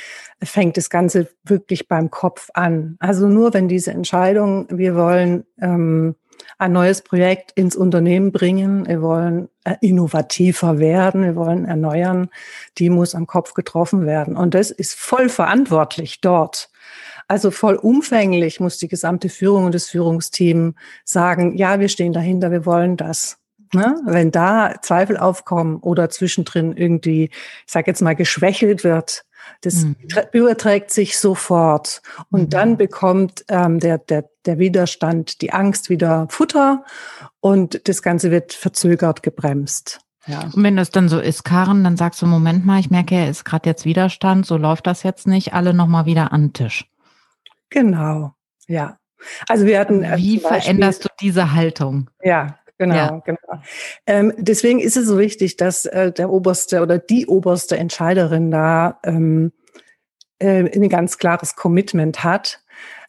fängt 0.42 0.77
das 0.77 0.90
Ganze 0.90 1.29
wirklich 1.45 1.88
beim 1.88 2.11
Kopf 2.11 2.51
an. 2.55 2.97
Also 2.99 3.29
nur 3.29 3.55
wenn 3.55 3.68
diese 3.68 3.92
Entscheidung, 3.92 4.66
wir 4.71 4.97
wollen 4.97 5.45
ähm, 5.61 6.16
ein 6.59 6.73
neues 6.73 7.03
Projekt 7.03 7.53
ins 7.53 7.77
Unternehmen 7.77 8.33
bringen, 8.33 8.87
wir 8.87 9.03
wollen 9.03 9.49
äh, 9.64 9.75
innovativer 9.81 10.79
werden, 10.79 11.23
wir 11.25 11.37
wollen 11.37 11.64
erneuern, 11.64 12.29
die 12.79 12.90
muss 12.90 13.14
am 13.14 13.27
Kopf 13.27 13.55
getroffen 13.55 14.07
werden. 14.07 14.37
Und 14.37 14.55
das 14.55 14.71
ist 14.71 14.95
voll 14.95 15.29
verantwortlich 15.29 16.21
dort. 16.21 16.71
Also 17.29 17.51
voll 17.51 17.77
umfänglich 17.77 18.61
muss 18.61 18.79
die 18.79 18.88
gesamte 18.88 19.29
Führung 19.29 19.64
und 19.64 19.75
das 19.75 19.88
Führungsteam 19.88 20.75
sagen, 21.05 21.57
ja, 21.57 21.81
wir 21.81 21.88
stehen 21.88 22.12
dahinter, 22.12 22.51
wir 22.51 22.66
wollen 22.66 22.97
das. 22.97 23.42
Ne? 23.75 24.01
Wenn 24.05 24.31
da 24.31 24.75
Zweifel 24.83 25.17
aufkommen 25.17 25.77
oder 25.77 26.11
zwischendrin 26.11 26.77
irgendwie, 26.77 27.25
ich 27.25 27.73
sage 27.73 27.91
jetzt 27.91 28.03
mal, 28.03 28.15
geschwächelt 28.15 28.85
wird, 28.85 29.25
das 29.63 29.85
mhm. 29.85 29.97
überträgt 30.33 30.91
sich 30.91 31.19
sofort. 31.19 32.03
Und 32.31 32.43
mhm. 32.43 32.51
dann 32.51 32.77
bekommt 32.77 33.45
ähm, 33.49 33.81
der, 33.81 33.99
der, 33.99 34.29
der 34.45 34.59
Widerstand, 34.59 35.41
die 35.41 35.53
Angst 35.53 35.89
wieder 35.89 36.27
Futter 36.31 36.85
und 37.41 37.89
das 37.89 38.03
Ganze 38.03 38.31
wird 38.31 38.53
verzögert, 38.53 39.23
gebremst. 39.23 40.01
Ja. 40.27 40.51
Und 40.55 40.63
wenn 40.63 40.77
das 40.77 40.91
dann 40.91 41.09
so 41.09 41.19
ist, 41.19 41.45
Karen, 41.45 41.83
dann 41.83 41.97
sagst 41.97 42.23
du, 42.23 42.27
Moment 42.27 42.65
mal, 42.65 42.79
ich 42.79 42.91
merke, 42.91 43.15
er 43.15 43.29
ist 43.29 43.45
gerade 43.45 43.69
jetzt 43.69 43.85
Widerstand, 43.85 44.47
so 44.47 44.57
läuft 44.57 44.87
das 44.87 45.03
jetzt 45.03 45.27
nicht, 45.27 45.53
alle 45.53 45.75
nochmal 45.75 46.07
wieder 46.07 46.33
an 46.33 46.43
den 46.43 46.53
Tisch. 46.53 46.89
Genau, 47.71 48.35
ja. 48.69 48.99
Also 49.49 49.67
wir 49.67 49.79
hatten. 49.79 50.03
Äh, 50.03 50.17
Wie 50.17 50.39
veränderst 50.41 51.05
du 51.05 51.09
diese 51.21 51.53
Haltung? 51.53 52.11
Ja, 52.23 52.59
Genau, 52.83 52.95
ja. 52.95 53.23
genau. 53.25 53.62
Ähm, 54.07 54.33
deswegen 54.38 54.81
ist 54.81 54.97
es 54.97 55.07
so 55.07 55.18
wichtig, 55.18 55.57
dass 55.57 55.85
äh, 55.87 56.11
der 56.11 56.31
oberste 56.31 56.83
oder 56.83 56.99
die 56.99 57.27
oberste 57.27 57.77
Entscheiderin 57.77 58.51
da 58.51 58.99
ähm, 59.05 59.53
äh, 60.38 60.68
ein 60.68 60.88
ganz 60.88 61.18
klares 61.18 61.55
Commitment 61.55 62.25
hat. 62.25 62.61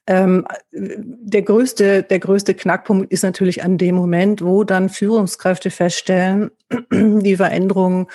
Ähm, 0.05 0.45
der 0.71 1.41
größte, 1.41 2.03
der 2.03 2.19
größte 2.19 2.53
Knackpunkt 2.53 3.11
ist 3.11 3.23
natürlich 3.23 3.63
an 3.63 3.77
dem 3.77 3.95
Moment, 3.95 4.43
wo 4.43 4.63
dann 4.63 4.89
Führungskräfte 4.89 5.71
feststellen, 5.71 6.51
die 6.91 7.37
Veränderung, 7.37 8.09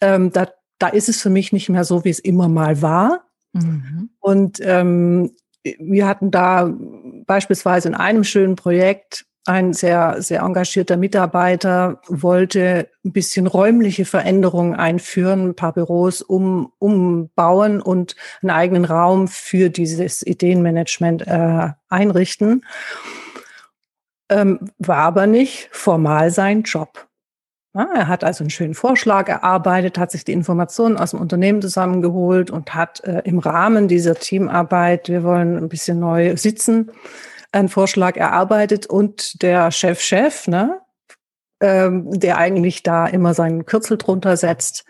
ähm, 0.00 0.32
da, 0.32 0.48
da 0.78 0.88
ist 0.88 1.08
es 1.08 1.22
für 1.22 1.30
mich 1.30 1.52
nicht 1.52 1.68
mehr 1.68 1.84
so, 1.84 2.04
wie 2.04 2.10
es 2.10 2.18
immer 2.18 2.48
mal 2.48 2.82
war. 2.82 3.24
Mhm. 3.52 4.10
Und 4.18 4.58
ähm, 4.62 5.30
wir 5.78 6.06
hatten 6.06 6.30
da 6.30 6.70
beispielsweise 7.26 7.88
in 7.88 7.94
einem 7.94 8.24
schönen 8.24 8.56
Projekt 8.56 9.24
ein 9.48 9.72
sehr, 9.72 10.16
sehr 10.20 10.42
engagierter 10.42 10.96
Mitarbeiter 10.96 12.00
wollte 12.06 12.88
ein 13.04 13.12
bisschen 13.12 13.46
räumliche 13.46 14.04
Veränderungen 14.04 14.74
einführen, 14.74 15.48
ein 15.48 15.54
paar 15.54 15.72
Büros 15.72 16.20
um, 16.20 16.72
umbauen 16.78 17.80
und 17.80 18.14
einen 18.42 18.50
eigenen 18.50 18.84
Raum 18.84 19.26
für 19.26 19.70
dieses 19.70 20.24
Ideenmanagement 20.26 21.26
äh, 21.26 21.70
einrichten. 21.88 22.64
Ähm, 24.28 24.70
war 24.78 24.98
aber 24.98 25.26
nicht 25.26 25.70
formal 25.72 26.30
sein 26.30 26.62
Job. 26.62 27.08
Ja, 27.74 27.88
er 27.94 28.08
hat 28.08 28.24
also 28.24 28.44
einen 28.44 28.50
schönen 28.50 28.74
Vorschlag 28.74 29.28
erarbeitet, 29.28 29.98
hat 29.98 30.10
sich 30.10 30.24
die 30.24 30.32
Informationen 30.32 30.98
aus 30.98 31.12
dem 31.12 31.20
Unternehmen 31.20 31.62
zusammengeholt 31.62 32.50
und 32.50 32.74
hat 32.74 33.02
äh, 33.04 33.22
im 33.24 33.38
Rahmen 33.38 33.88
dieser 33.88 34.14
Teamarbeit, 34.14 35.08
wir 35.08 35.22
wollen 35.22 35.56
ein 35.56 35.68
bisschen 35.70 36.00
neu 36.00 36.36
sitzen, 36.36 36.90
einen 37.52 37.68
Vorschlag 37.68 38.16
erarbeitet 38.16 38.86
und 38.86 39.42
der 39.42 39.70
Chef-Chef, 39.70 40.48
ne, 40.48 40.80
ähm, 41.60 42.10
der 42.18 42.38
eigentlich 42.38 42.82
da 42.82 43.06
immer 43.06 43.34
seinen 43.34 43.66
Kürzel 43.66 43.96
drunter 43.96 44.36
setzt, 44.36 44.84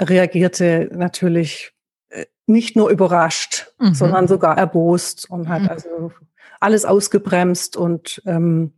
reagierte 0.00 0.90
natürlich 0.92 1.72
äh, 2.10 2.26
nicht 2.46 2.76
nur 2.76 2.90
überrascht, 2.90 3.72
mhm. 3.78 3.94
sondern 3.94 4.28
sogar 4.28 4.58
erbost 4.58 5.30
und 5.30 5.48
hat 5.48 5.62
mhm. 5.62 5.68
also 5.68 6.12
alles 6.58 6.84
ausgebremst 6.84 7.76
und 7.76 8.22
ähm, 8.26 8.74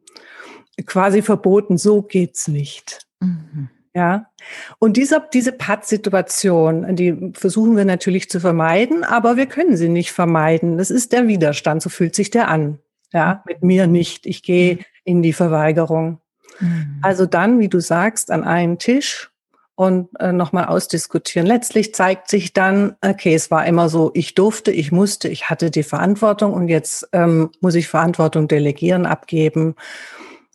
quasi 0.87 1.23
verboten, 1.23 1.79
so 1.79 2.03
geht's 2.03 2.49
nicht. 2.49 3.07
Mhm. 3.21 3.68
Ja, 3.95 4.31
und 4.79 4.97
dieser, 4.97 5.21
diese 5.21 5.53
Pattsituation, 5.53 6.97
die 6.97 7.33
versuchen 7.35 7.77
wir 7.77 7.85
natürlich 7.85 8.31
zu 8.31 8.40
vermeiden, 8.40 9.05
aber 9.05 9.37
wir 9.37 9.45
können 9.45 9.77
sie 9.77 9.90
nicht 9.90 10.12
vermeiden. 10.12 10.79
Das 10.79 10.90
ist 10.90 11.12
der 11.12 11.29
Widerstand, 11.29 11.83
so 11.83 11.90
fühlt 11.90 12.14
sich 12.14 12.31
der 12.31 12.49
an. 12.49 12.79
Ja, 13.12 13.42
mit 13.46 13.62
mir 13.62 13.87
nicht. 13.87 14.27
Ich 14.27 14.42
gehe, 14.42 14.79
in 15.05 15.22
die 15.22 15.33
Verweigerung. 15.33 16.20
Mhm. 16.61 16.98
Also 17.03 17.27
dann, 17.27 17.59
wie 17.59 17.68
du 17.68 17.81
sagst, 17.81 18.31
an 18.31 18.44
einen 18.44 18.79
Tisch 18.79 19.31
und 19.75 20.09
äh, 20.20 20.33
nochmal 20.33 20.66
ausdiskutieren. 20.66 21.46
Letztlich 21.46 21.94
zeigt 21.94 22.29
sich 22.29 22.53
dann, 22.53 22.96
okay, 23.01 23.35
es 23.35 23.51
war 23.51 23.66
immer 23.66 23.88
so, 23.88 24.11
ich 24.14 24.35
durfte, 24.35 24.70
ich 24.70 24.92
musste, 24.92 25.29
ich 25.29 25.51
hatte 25.51 25.70
die 25.70 25.83
Verantwortung 25.83 26.53
und 26.53 26.68
jetzt 26.68 27.09
ähm, 27.12 27.51
muss 27.61 27.75
ich 27.75 27.88
Verantwortung 27.88 28.48
delegieren, 28.48 29.07
abgeben, 29.07 29.75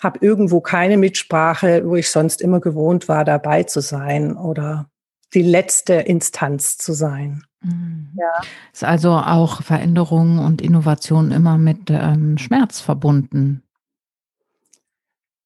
habe 0.01 0.19
irgendwo 0.21 0.61
keine 0.61 0.97
Mitsprache, 0.97 1.83
wo 1.85 1.95
ich 1.95 2.09
sonst 2.11 2.41
immer 2.41 2.59
gewohnt 2.59 3.07
war, 3.07 3.25
dabei 3.25 3.63
zu 3.63 3.81
sein 3.81 4.37
oder 4.37 4.89
die 5.33 5.41
letzte 5.41 5.95
Instanz 5.95 6.77
zu 6.77 6.93
sein. 6.93 7.43
Mhm. 7.67 8.09
Ja. 8.17 8.41
Ist 8.73 8.83
also 8.83 9.11
auch 9.11 9.61
Veränderung 9.61 10.39
und 10.39 10.61
Innovation 10.61 11.31
immer 11.31 11.57
mit 11.57 11.89
ähm, 11.89 12.37
Schmerz 12.37 12.79
verbunden. 12.79 13.63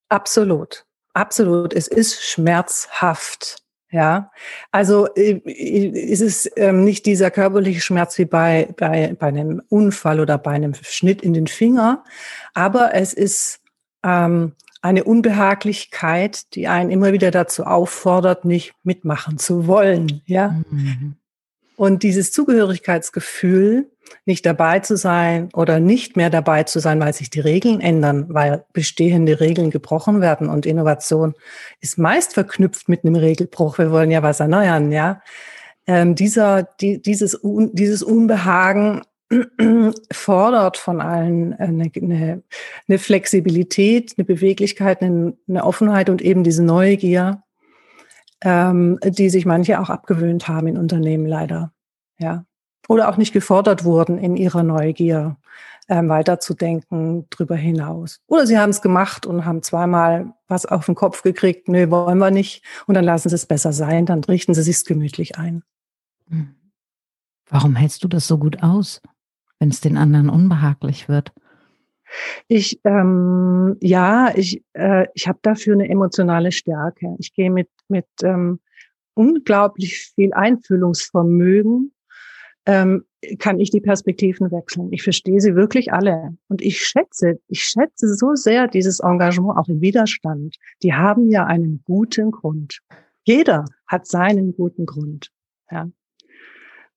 Absolut. 0.10 0.86
Absolut. 1.14 1.74
Es 1.74 1.88
ist 1.88 2.24
schmerzhaft. 2.24 3.58
Ja, 3.94 4.32
also 4.72 5.14
äh, 5.16 5.42
ist 5.44 6.22
es 6.22 6.50
ähm, 6.56 6.86
nicht 6.86 7.06
dieser 7.06 7.30
körperliche 7.30 7.82
Schmerz 7.82 8.18
wie 8.18 8.24
bei, 8.24 8.70
bei, 8.78 9.14
bei 9.20 9.28
einem 9.28 9.62
Unfall 9.68 10.22
oder 10.22 10.38
bei 10.38 10.52
einem 10.52 10.74
Schnitt 10.76 11.22
in 11.22 11.34
den 11.34 11.48
Finger, 11.48 12.06
aber 12.54 12.96
es 12.96 13.14
ist 13.14 13.60
ähm, 14.04 14.54
eine 14.82 15.04
Unbehaglichkeit, 15.04 16.56
die 16.56 16.70
einen 16.70 16.90
immer 16.90 17.12
wieder 17.12 17.32
dazu 17.32 17.66
auffordert, 17.66 18.46
nicht 18.46 18.74
mitmachen 18.84 19.38
zu 19.38 19.68
wollen. 19.68 20.22
Ja, 20.26 20.56
mhm. 20.70 21.18
Und 21.82 22.04
dieses 22.04 22.32
Zugehörigkeitsgefühl, 22.32 23.90
nicht 24.28 24.46
dabei 24.46 24.82
zu 24.82 24.98
sein 24.98 25.50
oder 25.52 25.80
nicht 25.80 26.16
mehr 26.16 26.30
dabei 26.30 26.62
zu 26.62 26.78
sein, 26.78 27.00
weil 27.00 27.12
sich 27.12 27.32
die 27.32 27.40
Regeln 27.40 27.82
ändern, 27.82 28.28
weil 28.30 28.66
bestehende 28.72 29.40
Regeln 29.40 29.72
gebrochen 29.72 30.22
werden. 30.22 30.48
Und 30.48 30.68
Innovation 30.68 31.34
ist 31.80 31.98
meist 31.98 32.36
verknüpft 32.36 32.88
mit 32.88 33.04
einem 33.04 33.16
Regelbruch. 33.16 33.80
Wir 33.80 33.90
wollen 33.90 34.12
ja 34.12 34.22
was 34.22 34.42
erneuern, 34.42 34.92
ja. 34.92 35.24
Ähm, 35.88 36.14
dieser, 36.14 36.62
die, 36.62 37.02
dieses, 37.02 37.40
dieses 37.74 38.04
Unbehagen 38.04 39.02
fordert 40.12 40.78
von 40.78 41.02
allen 41.02 41.56
eine, 41.56 41.90
eine, 41.96 42.44
eine 42.88 43.00
Flexibilität, 43.00 44.14
eine 44.18 44.26
Beweglichkeit, 44.26 45.02
eine, 45.02 45.34
eine 45.50 45.64
Offenheit 45.64 46.12
und 46.12 46.22
eben 46.22 46.44
diese 46.44 46.64
Neugier, 46.64 47.42
ähm, 48.42 49.00
die 49.04 49.30
sich 49.30 49.46
manche 49.46 49.80
auch 49.80 49.90
abgewöhnt 49.90 50.48
haben 50.48 50.68
in 50.68 50.78
Unternehmen 50.78 51.26
leider. 51.26 51.72
Ja. 52.18 52.46
Oder 52.88 53.10
auch 53.10 53.18
nicht 53.18 53.34
gefordert 53.34 53.84
wurden 53.84 54.18
in 54.18 54.36
ihrer 54.36 54.64
Neugier, 54.64 55.38
ähm, 55.88 56.10
weiterzudenken 56.10 57.30
drüber 57.30 57.56
hinaus. 57.56 58.20
Oder 58.28 58.48
sie 58.48 58.58
haben 58.58 58.70
es 58.70 58.82
gemacht 58.82 59.26
und 59.26 59.46
haben 59.46 59.62
zweimal 59.62 60.34
was 60.48 60.66
auf 60.66 60.86
den 60.86 60.96
Kopf 60.96 61.22
gekriegt, 61.22 61.68
nö, 61.68 61.90
wollen 61.90 62.18
wir 62.18 62.32
nicht. 62.32 62.64
Und 62.88 62.96
dann 62.96 63.06
lassen 63.06 63.30
sie 63.30 63.36
es 63.36 63.46
besser 63.46 63.74
sein, 63.74 64.06
dann 64.06 64.24
richten 64.24 64.54
sie 64.54 64.64
sich 64.64 64.84
gemütlich 64.86 65.38
ein. 65.38 65.64
Hm. 66.30 66.56
Warum 67.50 67.76
hältst 67.76 68.04
du 68.04 68.08
das 68.08 68.28
so 68.28 68.38
gut 68.38 68.64
aus, 68.64 69.02
wenn 69.60 69.70
es 69.70 69.82
den 69.82 69.98
anderen 69.98 70.30
unbehaglich 70.30 71.10
wird? 71.10 71.34
Ich 72.48 72.80
ähm, 72.84 73.78
ja, 73.82 74.32
ich 74.36 74.64
äh, 74.74 75.08
ich 75.14 75.28
habe 75.28 75.40
dafür 75.42 75.74
eine 75.74 75.90
emotionale 75.90 76.52
Stärke. 76.52 77.16
Ich 77.20 77.34
gehe 77.34 77.52
mit 77.52 77.70
mit 77.88 78.08
ähm, 78.24 78.60
unglaublich 79.14 80.12
viel 80.16 80.34
Einfühlungsvermögen 80.34 81.92
ähm, 82.66 83.06
kann 83.40 83.60
ich 83.60 83.70
die 83.70 83.82
Perspektiven 83.82 84.52
wechseln. 84.52 84.92
Ich 84.92 85.04
verstehe 85.04 85.40
sie 85.40 85.56
wirklich 85.56 85.94
alle. 85.94 86.36
Und 86.48 86.62
ich 86.62 86.82
schätze, 86.82 87.40
ich 87.48 87.64
schätze 87.64 88.14
so 88.16 88.36
sehr 88.36 88.68
dieses 88.68 89.00
Engagement 89.00 89.58
auch 89.58 89.68
im 89.68 89.82
Widerstand. 89.82 90.58
Die 90.82 90.94
haben 90.94 91.30
ja 91.30 91.46
einen 91.46 91.84
guten 91.86 92.32
Grund. 92.32 92.80
Jeder 93.24 93.66
hat 93.88 94.08
seinen 94.08 94.54
guten 94.56 94.86
Grund. 94.86 95.30
Ja. 95.70 95.90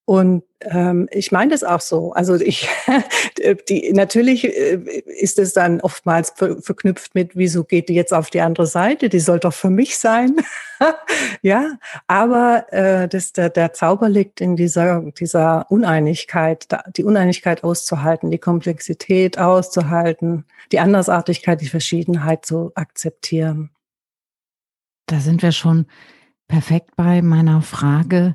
Und 0.07 0.43
ähm, 0.61 1.09
ich 1.11 1.33
meine 1.33 1.53
das 1.53 1.65
auch 1.65 1.81
so. 1.81 2.13
Also 2.13 2.35
ich, 2.35 2.69
die, 3.69 3.91
natürlich 3.95 4.45
äh, 4.45 4.75
ist 5.07 5.39
es 5.39 5.55
dann 5.55 5.81
oftmals 5.81 6.35
ver 6.37 6.61
verknüpft 6.61 7.15
mit, 7.15 7.37
wieso 7.37 7.65
geht 7.65 7.89
die 7.89 7.95
jetzt 7.95 8.13
auf 8.13 8.29
die 8.29 8.43
andere 8.43 8.67
Seite? 8.67 9.09
Die 9.09 9.21
soll 9.21 9.41
doch 9.41 9.55
für 9.55 9.71
mich 9.71 9.97
sein. 9.97 10.37
ja, 11.43 11.79
aber 12.07 12.67
äh, 12.71 13.09
das, 13.09 13.33
der, 13.33 13.49
der 13.49 13.73
Zauber 13.73 14.11
liegt 14.11 14.43
in 14.43 14.57
dieser, 14.57 15.01
dieser 15.19 15.71
Uneinigkeit, 15.71 16.67
die 16.97 17.05
Uneinigkeit 17.05 17.65
auszuhalten, 17.65 18.31
die 18.31 18.39
Komplexität 18.39 19.39
auszuhalten, 19.39 20.45
die 20.71 20.81
Andersartigkeit, 20.81 21.63
die 21.63 21.69
Verschiedenheit 21.69 22.45
zu 22.45 22.73
akzeptieren. 22.75 23.71
Da 25.07 25.21
sind 25.21 25.43
wir 25.43 25.53
schon 25.53 25.87
perfekt 26.49 26.91
bei 26.97 27.23
meiner 27.23 27.63
Frage, 27.63 28.35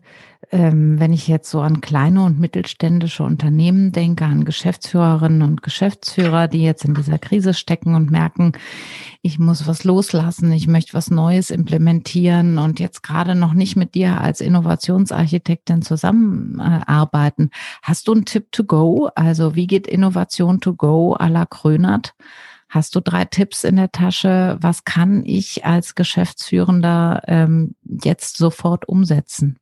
ähm, 0.52 1.00
wenn 1.00 1.13
ich 1.13 1.28
jetzt 1.28 1.50
so 1.52 1.62
an 1.62 1.80
kleine 1.80 2.24
und 2.24 2.39
mittelständische 2.39 3.24
Unternehmen 3.24 3.91
denke, 3.91 4.26
an 4.26 4.45
Geschäftsführerinnen 4.45 5.43
und 5.43 5.62
Geschäftsführer, 5.62 6.48
die 6.48 6.63
jetzt 6.63 6.86
in 6.86 6.95
dieser 6.95 7.19
Krise 7.19 7.54
stecken 7.54 7.93
und 7.93 8.10
merken, 8.10 8.54
ich 9.22 9.38
muss 9.38 9.67
was 9.67 9.84
loslassen, 9.84 10.52
ich 10.52 10.67
möchte 10.67 10.93
was 10.93 11.12
Neues 11.12 11.52
implementieren 11.52 12.58
und 12.58 12.80
jetzt 12.80 13.04
gerade 13.04 13.36
noch 13.36 13.54
nicht 13.54 13.76
mit 13.76 13.93
dir 13.93 14.19
als 14.22 14.41
Innovationsarchitektin 14.41 15.82
zusammenarbeiten. 15.84 17.52
Hast 17.84 18.08
du 18.08 18.13
einen 18.13 18.26
Tipp 18.26 18.52
to 18.52 18.63
go? 18.63 19.10
Also 19.13 19.56
wie 19.56 19.67
geht 19.67 19.88
Innovation 19.88 20.62
to 20.62 20.74
go 20.74 21.15
à 21.15 21.30
la 21.30 21.45
Krönert? 21.45 22.15
Hast 22.70 22.96
du 22.96 23.00
drei 23.00 23.26
Tipps 23.26 23.64
in 23.64 23.76
der 23.78 23.92
Tasche? 23.92 24.58
Was 24.62 24.84
kann 24.86 25.24
ich 25.26 25.66
als 25.66 25.96
Geschäftsführender 25.96 27.24
ähm, 27.28 27.76
jetzt 27.84 28.38
sofort 28.38 28.88
umsetzen? 28.88 29.58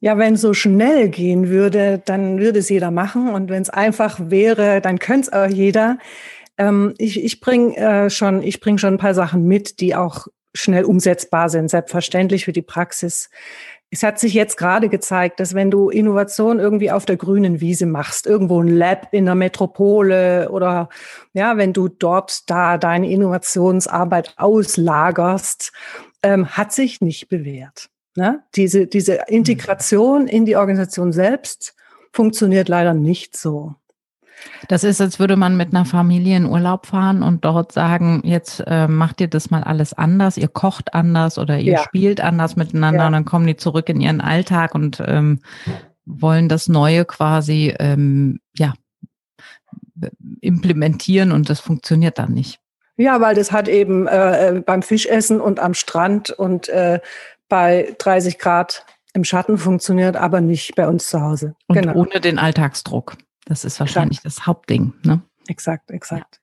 Ja, 0.00 0.18
wenn 0.18 0.34
es 0.34 0.42
so 0.42 0.52
schnell 0.52 1.08
gehen 1.08 1.48
würde, 1.48 2.02
dann 2.04 2.38
würde 2.38 2.58
es 2.58 2.68
jeder 2.68 2.90
machen. 2.90 3.30
Und 3.30 3.48
wenn 3.48 3.62
es 3.62 3.70
einfach 3.70 4.20
wäre, 4.20 4.82
dann 4.82 4.98
könnte 4.98 5.28
es 5.28 5.32
auch 5.32 5.46
jeder. 5.46 5.98
Ähm, 6.58 6.92
ich 6.98 7.24
ich 7.24 7.40
bringe 7.40 7.74
äh, 7.78 8.10
schon, 8.10 8.44
bring 8.60 8.76
schon 8.76 8.94
ein 8.94 8.98
paar 8.98 9.14
Sachen 9.14 9.46
mit, 9.46 9.80
die 9.80 9.94
auch 9.94 10.26
schnell 10.54 10.84
umsetzbar 10.84 11.48
sind, 11.48 11.70
selbstverständlich 11.70 12.44
für 12.44 12.52
die 12.52 12.60
Praxis. 12.60 13.30
Es 13.94 14.02
hat 14.02 14.18
sich 14.18 14.34
jetzt 14.34 14.56
gerade 14.56 14.88
gezeigt, 14.88 15.38
dass 15.38 15.54
wenn 15.54 15.70
du 15.70 15.88
Innovation 15.88 16.58
irgendwie 16.58 16.90
auf 16.90 17.06
der 17.06 17.16
grünen 17.16 17.60
Wiese 17.60 17.86
machst, 17.86 18.26
irgendwo 18.26 18.60
ein 18.60 18.66
Lab 18.66 19.06
in 19.12 19.24
der 19.24 19.36
Metropole 19.36 20.50
oder 20.50 20.88
ja, 21.32 21.58
wenn 21.58 21.72
du 21.72 21.86
dort 21.86 22.50
da 22.50 22.76
deine 22.76 23.08
Innovationsarbeit 23.08 24.34
auslagerst, 24.36 25.70
ähm, 26.24 26.48
hat 26.48 26.72
sich 26.72 27.02
nicht 27.02 27.28
bewährt. 27.28 27.88
Ne? 28.16 28.42
Diese, 28.56 28.88
diese 28.88 29.20
Integration 29.28 30.26
in 30.26 30.44
die 30.44 30.56
Organisation 30.56 31.12
selbst 31.12 31.76
funktioniert 32.10 32.68
leider 32.68 32.94
nicht 32.94 33.36
so. 33.36 33.76
Das 34.68 34.84
ist, 34.84 35.00
als 35.00 35.18
würde 35.18 35.36
man 35.36 35.56
mit 35.56 35.74
einer 35.74 35.84
Familie 35.84 36.36
in 36.36 36.46
Urlaub 36.46 36.86
fahren 36.86 37.22
und 37.22 37.44
dort 37.44 37.72
sagen, 37.72 38.22
jetzt 38.24 38.62
äh, 38.66 38.88
macht 38.88 39.20
ihr 39.20 39.28
das 39.28 39.50
mal 39.50 39.62
alles 39.62 39.92
anders, 39.92 40.36
ihr 40.36 40.48
kocht 40.48 40.94
anders 40.94 41.38
oder 41.38 41.58
ihr 41.58 41.74
ja. 41.74 41.82
spielt 41.82 42.20
anders 42.20 42.56
miteinander 42.56 43.00
ja. 43.00 43.06
und 43.06 43.12
dann 43.12 43.24
kommen 43.24 43.46
die 43.46 43.56
zurück 43.56 43.88
in 43.88 44.00
ihren 44.00 44.20
Alltag 44.20 44.74
und 44.74 45.02
ähm, 45.06 45.40
wollen 46.06 46.48
das 46.48 46.68
Neue 46.68 47.04
quasi 47.04 47.74
ähm, 47.78 48.40
ja 48.56 48.74
implementieren 50.40 51.32
und 51.32 51.48
das 51.48 51.60
funktioniert 51.60 52.18
dann 52.18 52.32
nicht. 52.32 52.60
Ja, 52.96 53.20
weil 53.20 53.34
das 53.34 53.50
hat 53.50 53.68
eben 53.68 54.06
äh, 54.06 54.62
beim 54.64 54.82
Fischessen 54.82 55.40
und 55.40 55.58
am 55.58 55.74
Strand 55.74 56.30
und 56.30 56.68
äh, 56.68 57.00
bei 57.48 57.94
30 57.98 58.38
Grad 58.38 58.84
im 59.14 59.24
Schatten 59.24 59.58
funktioniert, 59.58 60.16
aber 60.16 60.40
nicht 60.40 60.74
bei 60.74 60.86
uns 60.88 61.08
zu 61.08 61.20
Hause. 61.20 61.54
Und 61.66 61.76
genau. 61.76 61.94
ohne 61.94 62.20
den 62.20 62.38
Alltagsdruck. 62.38 63.16
Das 63.46 63.64
ist 63.64 63.78
wahrscheinlich 63.80 64.18
exakt. 64.18 64.38
das 64.38 64.46
Hauptding. 64.46 64.92
Ne? 65.04 65.22
Exakt, 65.48 65.90
exakt. 65.90 66.40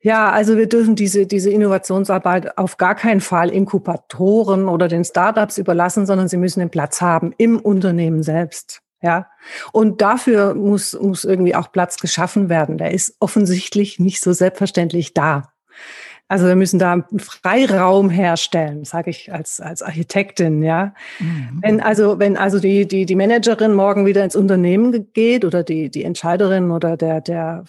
Ja. 0.00 0.12
ja, 0.12 0.32
also 0.32 0.56
wir 0.56 0.68
dürfen 0.68 0.96
diese, 0.96 1.26
diese 1.26 1.50
Innovationsarbeit 1.50 2.58
auf 2.58 2.76
gar 2.76 2.94
keinen 2.94 3.20
Fall 3.20 3.50
Inkubatoren 3.50 4.68
oder 4.68 4.88
den 4.88 5.04
Startups 5.04 5.58
überlassen, 5.58 6.06
sondern 6.06 6.28
sie 6.28 6.36
müssen 6.36 6.60
den 6.60 6.70
Platz 6.70 7.00
haben 7.00 7.32
im 7.38 7.58
Unternehmen 7.58 8.22
selbst. 8.22 8.82
Ja, 9.02 9.28
und 9.72 10.02
dafür 10.02 10.54
muss, 10.54 10.92
muss 11.00 11.24
irgendwie 11.24 11.54
auch 11.54 11.72
Platz 11.72 11.96
geschaffen 11.96 12.50
werden. 12.50 12.76
Der 12.76 12.90
ist 12.90 13.16
offensichtlich 13.18 13.98
nicht 13.98 14.20
so 14.20 14.32
selbstverständlich 14.34 15.14
da. 15.14 15.54
Also 16.30 16.46
wir 16.46 16.54
müssen 16.54 16.78
da 16.78 16.92
einen 16.92 17.18
Freiraum 17.18 18.08
herstellen, 18.08 18.84
sage 18.84 19.10
ich 19.10 19.32
als, 19.32 19.58
als 19.58 19.82
Architektin, 19.82 20.62
ja. 20.62 20.94
Mhm. 21.18 21.58
Wenn 21.60 21.80
also, 21.80 22.20
wenn 22.20 22.36
also 22.36 22.60
die, 22.60 22.86
die, 22.86 23.04
die 23.04 23.16
Managerin 23.16 23.74
morgen 23.74 24.06
wieder 24.06 24.22
ins 24.22 24.36
Unternehmen 24.36 25.12
geht 25.12 25.44
oder 25.44 25.64
die, 25.64 25.90
die 25.90 26.04
Entscheiderin 26.04 26.70
oder 26.70 26.96
der, 26.96 27.20
der, 27.20 27.64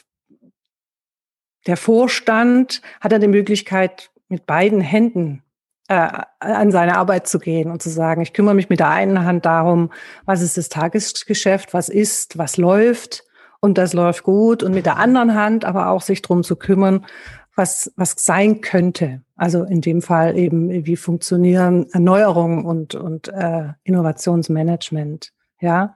der 1.66 1.76
Vorstand, 1.76 2.84
hat 3.00 3.12
er 3.12 3.18
die 3.18 3.28
Möglichkeit, 3.28 4.12
mit 4.30 4.46
beiden 4.46 4.80
Händen 4.80 5.42
äh, 5.88 6.10
an 6.40 6.72
seine 6.72 6.98
Arbeit 6.98 7.28
zu 7.28 7.40
gehen 7.40 7.72
und 7.72 7.82
zu 7.82 7.90
sagen, 7.90 8.22
ich 8.22 8.32
kümmere 8.32 8.54
mich 8.54 8.70
mit 8.70 8.80
der 8.80 8.90
einen 8.90 9.26
Hand 9.26 9.44
darum, 9.48 9.90
was 10.26 10.44
ist 10.44 10.58
das 10.58 10.70
Tagesgeschäft, 10.70 11.74
was 11.74 11.90
ist, 11.90 12.38
was 12.38 12.58
läuft 12.58 13.24
und 13.60 13.80
das 13.80 13.94
läuft 13.94 14.22
gut 14.22 14.62
und 14.62 14.76
mit 14.76 14.86
der 14.86 14.98
anderen 14.98 15.34
Hand 15.34 15.66
aber 15.66 15.90
auch 15.90 16.04
sich 16.04 16.22
drum 16.22 16.44
zu 16.44 16.56
kümmern, 16.56 17.08
was, 17.56 17.92
was 17.96 18.16
sein 18.18 18.62
könnte. 18.62 19.22
Also 19.36 19.64
in 19.64 19.82
dem 19.82 20.02
Fall 20.02 20.38
eben, 20.38 20.86
wie 20.86 20.96
funktionieren 20.96 21.88
Erneuerung 21.92 22.66
und, 22.66 22.96
und 22.96 23.28
äh, 23.30 23.70
Innovationsmanagement. 23.84 25.32
Ja. 25.60 25.96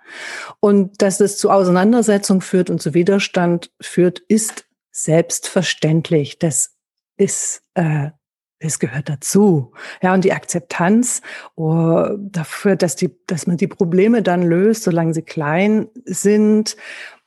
Und 0.59 1.01
dass 1.01 1.19
es 1.19 1.37
zu 1.37 1.49
Auseinandersetzung 1.49 2.41
führt 2.41 2.69
und 2.69 2.81
zu 2.81 2.93
Widerstand 2.93 3.71
führt, 3.81 4.19
ist 4.19 4.65
selbstverständlich. 4.91 6.39
Das 6.39 6.75
ist 7.17 7.63
äh, 7.73 8.11
es 8.59 8.79
gehört 8.79 9.09
dazu. 9.09 9.73
Ja, 10.01 10.13
und 10.13 10.23
die 10.23 10.33
Akzeptanz 10.33 11.21
oh, 11.55 12.07
dafür, 12.17 12.75
dass 12.75 12.95
die, 12.95 13.15
dass 13.27 13.47
man 13.47 13.57
die 13.57 13.67
Probleme 13.67 14.23
dann 14.23 14.43
löst, 14.43 14.83
solange 14.83 15.13
sie 15.13 15.21
klein 15.21 15.87
sind, 16.05 16.77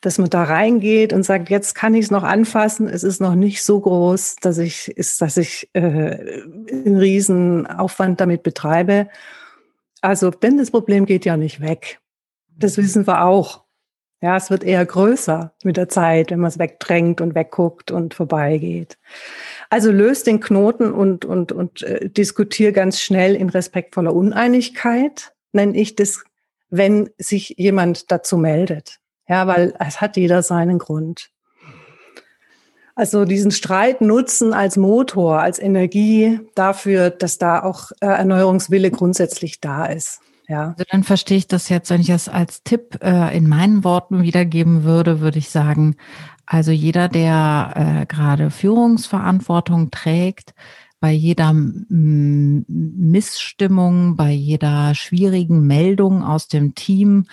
dass 0.00 0.18
man 0.18 0.30
da 0.30 0.44
reingeht 0.44 1.12
und 1.12 1.24
sagt, 1.24 1.50
jetzt 1.50 1.74
kann 1.74 1.94
ich 1.94 2.06
es 2.06 2.11
noch 2.11 2.22
anfassen, 2.22 2.88
es 2.88 3.02
ist 3.02 3.20
noch 3.20 3.34
nicht 3.34 3.62
so 3.64 3.80
groß, 3.80 4.37
dass 4.37 4.58
ich, 4.58 4.88
ist, 4.96 5.20
dass 5.20 5.37
ich 5.37 5.68
äh, 5.72 5.80
einen 5.80 6.96
riesen 6.96 7.66
Aufwand 7.66 8.20
damit 8.20 8.42
betreibe. 8.42 9.08
Also, 10.00 10.30
denn 10.30 10.58
das 10.58 10.70
Problem 10.70 11.04
geht 11.06 11.24
ja 11.24 11.37
nicht 11.37 11.61
weg. 11.61 12.00
Das 12.56 12.76
wissen 12.76 13.06
wir 13.06 13.24
auch. 13.24 13.64
Ja, 14.20 14.37
es 14.37 14.50
wird 14.50 14.64
eher 14.64 14.84
größer 14.84 15.52
mit 15.62 15.76
der 15.76 15.88
Zeit, 15.88 16.32
wenn 16.32 16.40
man 16.40 16.48
es 16.48 16.58
wegdrängt 16.58 17.20
und 17.20 17.37
wegguckt 17.37 17.92
und 17.92 18.14
vorbeigeht. 18.14 18.98
Also 19.70 19.92
löst 19.92 20.26
den 20.26 20.40
Knoten 20.40 20.92
und, 20.92 21.24
und, 21.24 21.52
und 21.52 21.82
äh, 21.82 22.08
diskutiere 22.08 22.72
ganz 22.72 23.00
schnell 23.00 23.37
in 23.37 23.48
respektvoller 23.48 24.12
Uneinigkeit, 24.12 25.32
nenne 25.52 25.76
ich 25.76 25.94
das, 25.94 26.24
wenn 26.68 27.11
sich 27.18 27.54
jemand 27.58 28.11
dazu 28.11 28.37
meldet. 28.38 28.98
Ja, 29.28 29.46
weil 29.46 29.74
es 29.78 30.00
hat 30.00 30.16
jeder 30.16 30.42
seinen 30.42 30.78
Grund. 30.78 31.30
Also 32.94 33.24
diesen 33.24 33.52
Streit 33.52 34.00
nutzen 34.00 34.52
als 34.52 34.76
Motor, 34.76 35.40
als 35.40 35.60
Energie 35.60 36.40
dafür, 36.56 37.10
dass 37.10 37.38
da 37.38 37.62
auch 37.62 37.92
äh, 38.00 38.06
Erneuerungswille 38.06 38.90
grundsätzlich 38.90 39.60
da 39.60 39.86
ist. 39.86 40.20
Ja. 40.48 40.70
Also 40.70 40.84
dann 40.90 41.04
verstehe 41.04 41.38
ich 41.38 41.46
das 41.46 41.68
jetzt, 41.68 41.90
wenn 41.90 42.00
ich 42.00 42.08
das 42.08 42.28
als 42.28 42.64
Tipp 42.64 42.98
äh, 43.00 43.36
in 43.36 43.48
meinen 43.48 43.84
Worten 43.84 44.22
wiedergeben 44.22 44.82
würde, 44.82 45.20
würde 45.20 45.38
ich 45.38 45.50
sagen, 45.50 45.94
also 46.44 46.72
jeder, 46.72 47.08
der 47.08 48.00
äh, 48.02 48.06
gerade 48.06 48.50
Führungsverantwortung 48.50 49.92
trägt, 49.92 50.54
bei 51.00 51.12
jeder 51.12 51.52
Missstimmung, 52.68 54.16
bei 54.16 54.32
jeder 54.32 54.96
schwierigen 54.96 55.64
Meldung 55.66 56.24
aus 56.24 56.48
dem 56.48 56.74
Team 56.74 57.26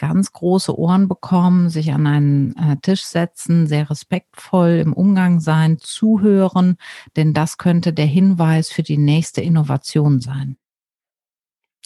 ganz 0.00 0.32
große 0.32 0.76
Ohren 0.76 1.08
bekommen, 1.08 1.68
sich 1.68 1.92
an 1.92 2.06
einen 2.06 2.56
äh, 2.56 2.76
Tisch 2.80 3.04
setzen, 3.04 3.66
sehr 3.66 3.90
respektvoll 3.90 4.80
im 4.82 4.94
Umgang 4.94 5.40
sein, 5.40 5.78
zuhören, 5.78 6.78
denn 7.16 7.34
das 7.34 7.58
könnte 7.58 7.92
der 7.92 8.06
Hinweis 8.06 8.70
für 8.70 8.82
die 8.82 8.96
nächste 8.96 9.42
Innovation 9.42 10.20
sein. 10.20 10.56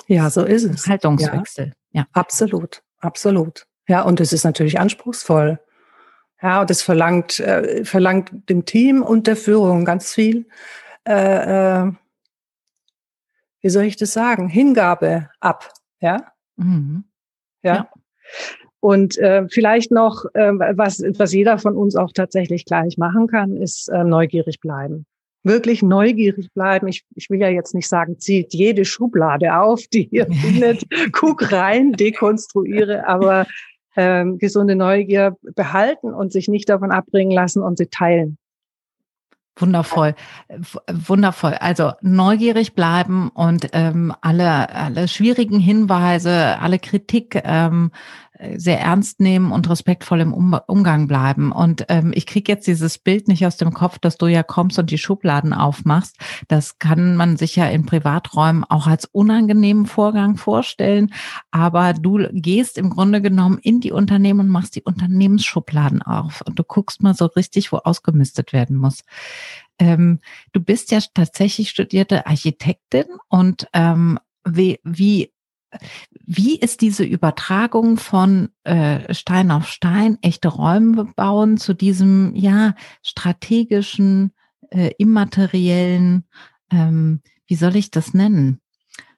Ja, 0.06 0.30
so 0.30 0.44
ist 0.44 0.64
es. 0.64 0.86
Haltungswechsel. 0.86 1.72
Ja, 1.90 2.02
ja. 2.02 2.06
absolut, 2.12 2.82
absolut. 3.00 3.66
Ja, 3.88 4.02
und 4.02 4.20
es 4.20 4.32
ist 4.32 4.44
natürlich 4.44 4.78
anspruchsvoll. 4.78 5.58
Ja, 6.40 6.60
und 6.60 6.70
es 6.70 6.82
verlangt, 6.82 7.40
äh, 7.40 7.84
verlangt 7.84 8.48
dem 8.48 8.64
Team 8.64 9.02
und 9.02 9.26
der 9.26 9.36
Führung 9.36 9.84
ganz 9.84 10.12
viel, 10.12 10.46
äh, 11.04 11.82
äh, 11.82 11.92
wie 13.60 13.70
soll 13.70 13.84
ich 13.84 13.96
das 13.96 14.12
sagen, 14.12 14.48
Hingabe 14.48 15.30
ab. 15.40 15.72
Ja. 16.00 16.32
Mhm. 16.56 17.04
ja. 17.62 17.74
ja. 17.74 17.88
Und 18.80 19.16
äh, 19.18 19.46
vielleicht 19.48 19.90
noch, 19.90 20.24
äh, 20.34 20.52
was, 20.52 21.02
was 21.16 21.32
jeder 21.32 21.58
von 21.58 21.76
uns 21.76 21.96
auch 21.96 22.12
tatsächlich 22.12 22.66
gleich 22.66 22.98
machen 22.98 23.26
kann, 23.28 23.56
ist 23.56 23.88
äh, 23.88 24.04
neugierig 24.04 24.60
bleiben 24.60 25.06
wirklich 25.44 25.82
neugierig 25.82 26.52
bleiben. 26.54 26.88
Ich, 26.88 27.04
ich 27.14 27.30
will 27.30 27.40
ja 27.40 27.48
jetzt 27.48 27.74
nicht 27.74 27.88
sagen, 27.88 28.18
zieht 28.18 28.54
jede 28.54 28.84
Schublade 28.84 29.56
auf, 29.56 29.86
die 29.92 30.08
ihr 30.08 30.26
findet, 30.32 30.84
guck 31.12 31.52
rein, 31.52 31.92
dekonstruiere, 31.92 33.06
aber 33.06 33.46
ähm, 33.96 34.38
gesunde 34.38 34.74
Neugier 34.74 35.36
behalten 35.54 36.12
und 36.12 36.32
sich 36.32 36.48
nicht 36.48 36.68
davon 36.68 36.90
abbringen 36.90 37.30
lassen 37.30 37.62
und 37.62 37.78
sie 37.78 37.86
teilen. 37.86 38.38
Wundervoll, 39.56 40.16
wundervoll. 40.90 41.54
Also 41.54 41.92
neugierig 42.02 42.74
bleiben 42.74 43.28
und 43.28 43.68
ähm, 43.72 44.12
alle 44.20 44.74
alle 44.74 45.06
schwierigen 45.06 45.60
Hinweise, 45.60 46.58
alle 46.60 46.80
Kritik 46.80 47.40
ähm, 47.44 47.92
sehr 48.56 48.80
ernst 48.80 49.20
nehmen 49.20 49.52
und 49.52 49.70
respektvoll 49.70 50.20
im 50.20 50.32
um 50.32 50.58
Umgang 50.66 51.06
bleiben. 51.06 51.52
Und 51.52 51.86
ähm, 51.88 52.12
ich 52.14 52.26
kriege 52.26 52.50
jetzt 52.50 52.66
dieses 52.66 52.98
Bild 52.98 53.28
nicht 53.28 53.46
aus 53.46 53.56
dem 53.56 53.72
Kopf, 53.72 53.98
dass 53.98 54.18
du 54.18 54.26
ja 54.26 54.42
kommst 54.42 54.78
und 54.78 54.90
die 54.90 54.98
Schubladen 54.98 55.52
aufmachst. 55.52 56.16
Das 56.48 56.78
kann 56.78 57.16
man 57.16 57.36
sich 57.36 57.54
ja 57.54 57.66
in 57.66 57.86
Privaträumen 57.86 58.64
auch 58.64 58.86
als 58.88 59.04
unangenehmen 59.04 59.86
Vorgang 59.86 60.36
vorstellen. 60.36 61.12
Aber 61.52 61.92
du 61.92 62.26
gehst 62.32 62.76
im 62.76 62.90
Grunde 62.90 63.22
genommen 63.22 63.58
in 63.58 63.80
die 63.80 63.92
Unternehmen 63.92 64.40
und 64.40 64.48
machst 64.48 64.74
die 64.74 64.82
Unternehmensschubladen 64.82 66.02
auf. 66.02 66.42
Und 66.44 66.58
du 66.58 66.64
guckst 66.64 67.02
mal 67.02 67.14
so 67.14 67.26
richtig, 67.26 67.70
wo 67.70 67.76
ausgemistet 67.76 68.52
werden 68.52 68.76
muss. 68.76 69.04
Ähm, 69.78 70.18
du 70.52 70.60
bist 70.60 70.90
ja 70.90 70.98
tatsächlich 71.14 71.70
studierte 71.70 72.26
Architektin 72.26 73.06
und 73.28 73.68
ähm, 73.72 74.18
wie, 74.46 74.78
wie 74.84 75.33
wie 76.26 76.56
ist 76.58 76.80
diese 76.80 77.04
Übertragung 77.04 77.96
von 77.96 78.48
äh, 78.64 79.12
Stein 79.12 79.50
auf 79.50 79.68
Stein, 79.68 80.18
echte 80.22 80.48
Räume 80.48 81.06
bauen 81.16 81.56
zu 81.56 81.74
diesem 81.74 82.34
ja 82.34 82.74
strategischen, 83.02 84.32
äh, 84.70 84.90
immateriellen, 84.98 86.24
ähm, 86.70 87.20
wie 87.46 87.56
soll 87.56 87.76
ich 87.76 87.90
das 87.90 88.14
nennen? 88.14 88.60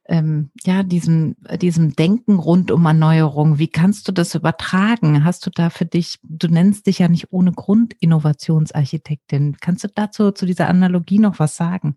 Ähm, 0.09 0.51
ja, 0.65 0.85
diesem, 0.85 1.35
diesem 1.61 1.97
Denken 1.97 2.39
rund 2.39 2.71
um 2.71 2.87
Erneuerung. 2.87 3.59
Wie 3.59 3.69
kannst 3.69 4.07
du 4.07 4.13
das 4.13 4.37
übertragen? 4.37 5.25
Hast 5.25 5.45
du 5.47 5.51
da 5.51 5.69
für 5.69 5.85
dich, 5.85 6.19
du 6.23 6.47
nennst 6.47 6.87
dich 6.87 7.01
ja 7.01 7.09
nicht 7.09 7.33
ohne 7.33 7.53
Grund 7.53 7.95
Innovationsarchitektin. 7.99 9.57
Kannst 9.61 9.83
du 9.83 9.89
dazu, 9.93 10.31
zu 10.31 10.47
dieser 10.47 10.69
Analogie 10.69 11.19
noch 11.19 11.41
was 11.41 11.57
sagen? 11.57 11.97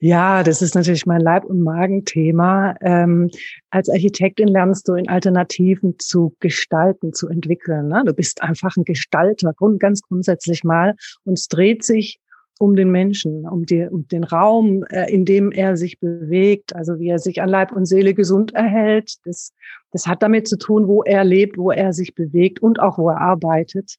Ja, 0.00 0.42
das 0.42 0.60
ist 0.60 0.74
natürlich 0.74 1.06
mein 1.06 1.20
Leib- 1.20 1.44
und 1.44 1.62
Magenthema. 1.62 2.74
Ähm, 2.80 3.30
als 3.70 3.88
Architektin 3.88 4.48
lernst 4.48 4.88
du 4.88 4.94
in 4.94 5.08
Alternativen 5.08 5.98
zu 5.98 6.34
gestalten, 6.40 7.12
zu 7.14 7.28
entwickeln. 7.28 7.88
Ne? 7.88 8.02
Du 8.04 8.12
bist 8.12 8.42
einfach 8.42 8.76
ein 8.76 8.84
Gestalter, 8.84 9.54
ganz 9.78 10.02
grundsätzlich 10.02 10.64
mal. 10.64 10.94
Und 11.24 11.38
es 11.38 11.48
dreht 11.48 11.84
sich 11.84 12.18
um 12.58 12.76
den 12.76 12.90
Menschen, 12.90 13.48
um, 13.48 13.66
die, 13.66 13.86
um 13.86 14.06
den 14.08 14.24
Raum, 14.24 14.84
äh, 14.90 15.12
in 15.12 15.24
dem 15.24 15.50
er 15.50 15.76
sich 15.76 15.98
bewegt, 15.98 16.74
also 16.74 16.98
wie 16.98 17.08
er 17.08 17.18
sich 17.18 17.42
an 17.42 17.48
Leib 17.48 17.72
und 17.72 17.86
Seele 17.86 18.14
gesund 18.14 18.54
erhält. 18.54 19.14
Das, 19.24 19.52
das 19.90 20.06
hat 20.06 20.22
damit 20.22 20.48
zu 20.48 20.56
tun, 20.56 20.86
wo 20.86 21.02
er 21.02 21.24
lebt, 21.24 21.56
wo 21.56 21.70
er 21.70 21.92
sich 21.92 22.14
bewegt 22.14 22.60
und 22.60 22.80
auch 22.80 22.98
wo 22.98 23.10
er 23.10 23.20
arbeitet. 23.20 23.96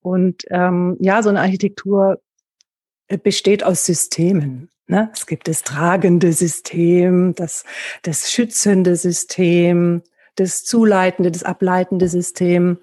Und 0.00 0.44
ähm, 0.50 0.96
ja, 1.00 1.22
so 1.22 1.30
eine 1.30 1.40
Architektur 1.40 2.20
äh, 3.08 3.18
besteht 3.18 3.64
aus 3.64 3.84
Systemen. 3.84 4.71
Ne? 4.86 5.10
Es 5.14 5.26
gibt 5.26 5.48
das 5.48 5.62
tragende 5.62 6.32
System, 6.32 7.34
das, 7.34 7.64
das 8.02 8.30
schützende 8.30 8.96
System, 8.96 10.02
das 10.36 10.64
zuleitende, 10.64 11.30
das 11.30 11.44
ableitende 11.44 12.08
System. 12.08 12.78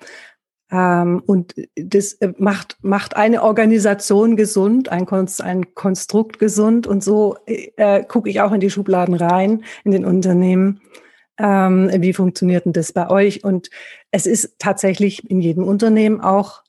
Ähm, 0.72 1.22
und 1.26 1.56
das 1.76 2.14
äh, 2.14 2.34
macht, 2.38 2.78
macht 2.82 3.16
eine 3.16 3.44
Organisation 3.44 4.36
gesund, 4.36 4.90
ein, 4.90 5.06
Konst, 5.06 5.42
ein 5.42 5.74
Konstrukt 5.74 6.40
gesund. 6.40 6.88
Und 6.88 7.04
so 7.04 7.38
äh, 7.46 8.04
gucke 8.04 8.30
ich 8.30 8.42
auch 8.42 8.52
in 8.52 8.60
die 8.60 8.70
Schubladen 8.70 9.16
rein, 9.16 9.64
in 9.84 9.92
den 9.92 10.06
Unternehmen. 10.06 10.82
Ähm, 11.38 11.90
wie 11.98 12.14
funktioniert 12.14 12.66
denn 12.66 12.74
das 12.74 12.92
bei 12.92 13.10
euch? 13.10 13.44
Und 13.44 13.70
es 14.12 14.26
ist 14.26 14.56
tatsächlich 14.60 15.30
in 15.30 15.42
jedem 15.42 15.64
Unternehmen 15.64 16.22
auch 16.22 16.64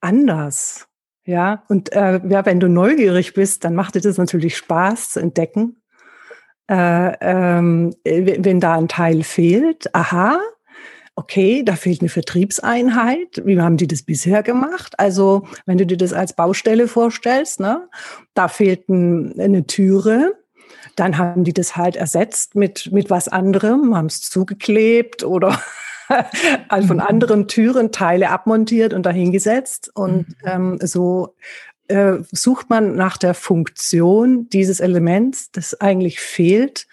anders. 0.00 0.89
Ja, 1.30 1.62
und 1.68 1.92
äh, 1.92 2.20
ja, 2.28 2.44
wenn 2.44 2.58
du 2.58 2.68
neugierig 2.68 3.34
bist, 3.34 3.62
dann 3.62 3.76
macht 3.76 3.94
dir 3.94 4.00
das 4.00 4.18
natürlich 4.18 4.56
Spaß 4.56 5.10
zu 5.10 5.20
entdecken. 5.20 5.80
Äh, 6.68 7.12
ähm, 7.20 7.94
wenn 8.02 8.58
da 8.58 8.74
ein 8.74 8.88
Teil 8.88 9.22
fehlt, 9.22 9.94
aha, 9.94 10.40
okay, 11.14 11.62
da 11.62 11.76
fehlt 11.76 12.00
eine 12.00 12.08
Vertriebseinheit. 12.08 13.42
Wie 13.44 13.60
haben 13.60 13.76
die 13.76 13.86
das 13.86 14.02
bisher 14.02 14.42
gemacht? 14.42 14.98
Also, 14.98 15.46
wenn 15.66 15.78
du 15.78 15.86
dir 15.86 15.96
das 15.96 16.12
als 16.12 16.32
Baustelle 16.34 16.88
vorstellst, 16.88 17.60
ne, 17.60 17.88
da 18.34 18.48
fehlt 18.48 18.88
ein, 18.88 19.38
eine 19.38 19.68
Türe. 19.68 20.34
Dann 20.96 21.16
haben 21.16 21.44
die 21.44 21.52
das 21.52 21.76
halt 21.76 21.94
ersetzt 21.94 22.56
mit, 22.56 22.90
mit 22.90 23.08
was 23.08 23.28
anderem, 23.28 23.96
haben 23.96 24.06
es 24.06 24.22
zugeklebt 24.22 25.22
oder 25.22 25.60
von 26.86 26.96
mhm. 26.96 27.00
anderen 27.00 27.48
Türen 27.48 27.92
Teile 27.92 28.30
abmontiert 28.30 28.92
und 28.94 29.06
dahingesetzt. 29.06 29.90
Und 29.94 30.28
mhm. 30.28 30.34
ähm, 30.44 30.78
so 30.82 31.34
äh, 31.88 32.18
sucht 32.30 32.70
man 32.70 32.94
nach 32.94 33.16
der 33.16 33.34
Funktion 33.34 34.48
dieses 34.50 34.80
Elements, 34.80 35.50
das 35.50 35.80
eigentlich 35.80 36.20
fehlt 36.20 36.86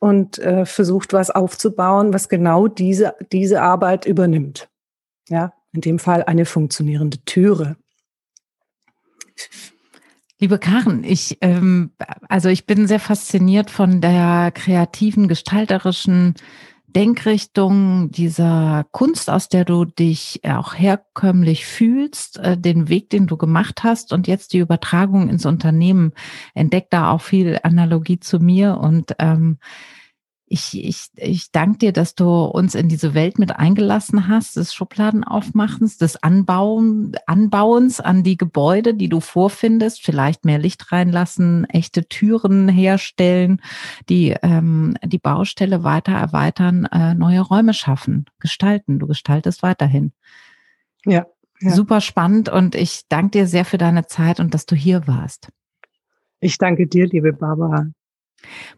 und 0.00 0.38
äh, 0.38 0.66
versucht 0.66 1.12
was 1.12 1.30
aufzubauen, 1.30 2.12
was 2.12 2.28
genau 2.28 2.68
diese, 2.68 3.14
diese 3.32 3.62
Arbeit 3.62 4.06
übernimmt. 4.06 4.68
Ja, 5.28 5.54
in 5.72 5.80
dem 5.80 5.98
Fall 5.98 6.22
eine 6.24 6.44
funktionierende 6.44 7.18
Türe. 7.24 7.76
Liebe 10.38 10.58
Karen, 10.58 11.04
ich, 11.04 11.38
ähm, 11.40 11.92
also 12.28 12.48
ich 12.48 12.66
bin 12.66 12.86
sehr 12.86 13.00
fasziniert 13.00 13.70
von 13.70 14.00
der 14.00 14.52
kreativen, 14.52 15.28
gestalterischen 15.28 16.34
Denkrichtung, 16.94 18.10
dieser 18.10 18.86
Kunst, 18.92 19.28
aus 19.28 19.48
der 19.48 19.64
du 19.64 19.84
dich 19.84 20.40
auch 20.44 20.74
herkömmlich 20.74 21.66
fühlst, 21.66 22.38
äh, 22.38 22.56
den 22.56 22.88
Weg, 22.88 23.10
den 23.10 23.26
du 23.26 23.36
gemacht 23.36 23.82
hast 23.82 24.12
und 24.12 24.26
jetzt 24.26 24.52
die 24.52 24.58
Übertragung 24.58 25.28
ins 25.28 25.44
Unternehmen, 25.44 26.12
entdeckt 26.54 26.92
da 26.92 27.10
auch 27.10 27.20
viel 27.20 27.58
Analogie 27.62 28.20
zu 28.20 28.38
mir 28.38 28.78
und 28.78 29.14
ähm, 29.18 29.58
ich, 30.46 30.84
ich, 30.84 31.06
ich 31.16 31.50
danke 31.52 31.78
dir, 31.78 31.92
dass 31.92 32.14
du 32.14 32.28
uns 32.44 32.74
in 32.74 32.88
diese 32.88 33.14
Welt 33.14 33.38
mit 33.38 33.56
eingelassen 33.56 34.28
hast, 34.28 34.56
des 34.56 34.74
Schubladenaufmachens, 34.74 35.96
des 35.96 36.22
Anbauen, 36.22 37.12
Anbauens 37.26 38.00
an 38.00 38.22
die 38.22 38.36
Gebäude, 38.36 38.94
die 38.94 39.08
du 39.08 39.20
vorfindest, 39.20 40.02
vielleicht 40.02 40.44
mehr 40.44 40.58
Licht 40.58 40.92
reinlassen, 40.92 41.64
echte 41.70 42.06
Türen 42.06 42.68
herstellen, 42.68 43.62
die 44.08 44.36
ähm, 44.42 44.96
die 45.02 45.18
Baustelle 45.18 45.82
weiter 45.82 46.12
erweitern, 46.12 46.84
äh, 46.86 47.14
neue 47.14 47.40
Räume 47.40 47.72
schaffen, 47.72 48.26
gestalten. 48.38 48.98
Du 48.98 49.06
gestaltest 49.06 49.62
weiterhin. 49.62 50.12
Ja, 51.06 51.26
ja. 51.60 51.70
Super 51.70 52.02
spannend 52.02 52.50
und 52.50 52.74
ich 52.74 53.02
danke 53.08 53.30
dir 53.38 53.46
sehr 53.46 53.64
für 53.64 53.78
deine 53.78 54.06
Zeit 54.06 54.40
und 54.40 54.52
dass 54.52 54.66
du 54.66 54.76
hier 54.76 55.06
warst. 55.06 55.48
Ich 56.40 56.58
danke 56.58 56.86
dir, 56.86 57.06
liebe 57.06 57.32
Barbara. 57.32 57.86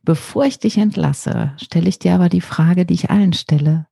Bevor 0.02 0.44
ich 0.44 0.58
dich 0.58 0.78
entlasse, 0.78 1.52
stelle 1.56 1.88
ich 1.88 1.98
dir 1.98 2.14
aber 2.14 2.28
die 2.28 2.40
Frage, 2.40 2.86
die 2.86 2.94
ich 2.94 3.10
allen 3.10 3.32
stelle. 3.32 3.86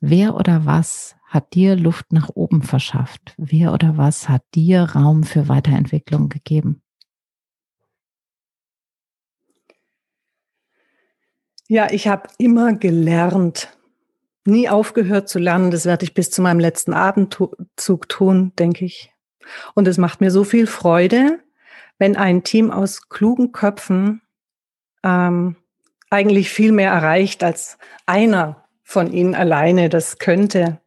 Wer 0.00 0.34
oder 0.34 0.66
was 0.66 1.16
hat 1.24 1.54
dir 1.54 1.76
Luft 1.76 2.12
nach 2.12 2.28
oben 2.34 2.62
verschafft? 2.62 3.34
Wer 3.38 3.72
oder 3.72 3.96
was 3.96 4.28
hat 4.28 4.42
dir 4.54 4.82
Raum 4.82 5.24
für 5.24 5.48
Weiterentwicklung 5.48 6.28
gegeben? 6.28 6.82
Ja, 11.68 11.90
ich 11.90 12.08
habe 12.08 12.28
immer 12.36 12.74
gelernt, 12.74 13.76
nie 14.44 14.68
aufgehört 14.68 15.28
zu 15.28 15.38
lernen. 15.38 15.70
Das 15.70 15.86
werde 15.86 16.04
ich 16.04 16.12
bis 16.12 16.30
zu 16.30 16.42
meinem 16.42 16.60
letzten 16.60 16.92
Abendzug 16.92 18.08
tun, 18.08 18.52
denke 18.58 18.84
ich. 18.84 19.12
Und 19.74 19.88
es 19.88 19.98
macht 19.98 20.20
mir 20.20 20.30
so 20.30 20.44
viel 20.44 20.66
Freude, 20.66 21.40
wenn 21.98 22.16
ein 22.16 22.42
Team 22.42 22.70
aus 22.70 23.08
klugen 23.08 23.52
Köpfen 23.52 24.20
ähm, 25.02 25.56
eigentlich 26.10 26.50
viel 26.50 26.72
mehr 26.72 26.92
erreicht, 26.92 27.42
als 27.42 27.78
einer 28.06 28.64
von 28.82 29.12
ihnen 29.12 29.34
alleine 29.34 29.88
das 29.88 30.18
könnte. 30.18 30.80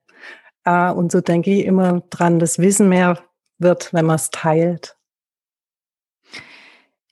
Äh, 0.63 0.91
und 0.91 1.11
so 1.11 1.21
denke 1.21 1.51
ich 1.51 1.65
immer 1.65 2.01
dran, 2.09 2.39
das 2.39 2.59
Wissen 2.59 2.89
mehr 2.89 3.19
wird, 3.57 3.93
wenn 3.93 4.05
man 4.05 4.17
es 4.17 4.29
teilt. 4.29 4.97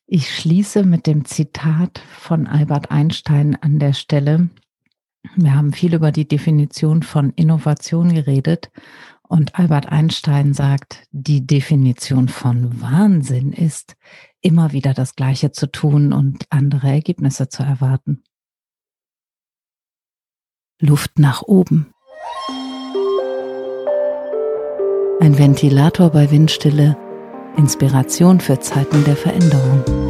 Ich 0.06 0.36
schließe 0.36 0.84
mit 0.84 1.08
dem 1.08 1.26
Zitat 1.26 2.04
von 2.20 2.46
Albert 2.46 2.92
Einstein 2.92 3.58
an 3.62 3.80
der 3.80 3.94
Stelle. 3.94 4.50
Wir 5.36 5.56
haben 5.56 5.74
viel 5.74 5.94
über 5.96 6.12
die 6.12 6.28
Definition 6.28 7.02
von 7.02 7.32
Innovation 7.32 8.13
geredet 8.13 8.70
und 9.24 9.56
Albert 9.58 9.88
Einstein 9.88 10.54
sagt, 10.54 11.08
die 11.12 11.48
Definition 11.48 12.28
von 12.28 12.82
Wahnsinn 12.82 13.54
ist, 13.54 13.96
immer 14.43 14.71
wieder 14.71 14.93
das 14.93 15.15
Gleiche 15.15 15.51
zu 15.51 15.71
tun 15.71 16.13
und 16.13 16.45
andere 16.49 16.88
Ergebnisse 16.88 17.49
zu 17.49 17.63
erwarten. 17.63 18.23
Luft 20.79 21.17
nach 21.17 21.41
oben. 21.41 21.91
Ein 25.19 25.38
Ventilator 25.38 26.10
bei 26.10 26.29
Windstille, 26.29 26.97
Inspiration 27.56 28.41
für 28.41 28.60
Zeiten 28.60 29.03
der 29.06 29.15
Veränderung. 29.15 30.03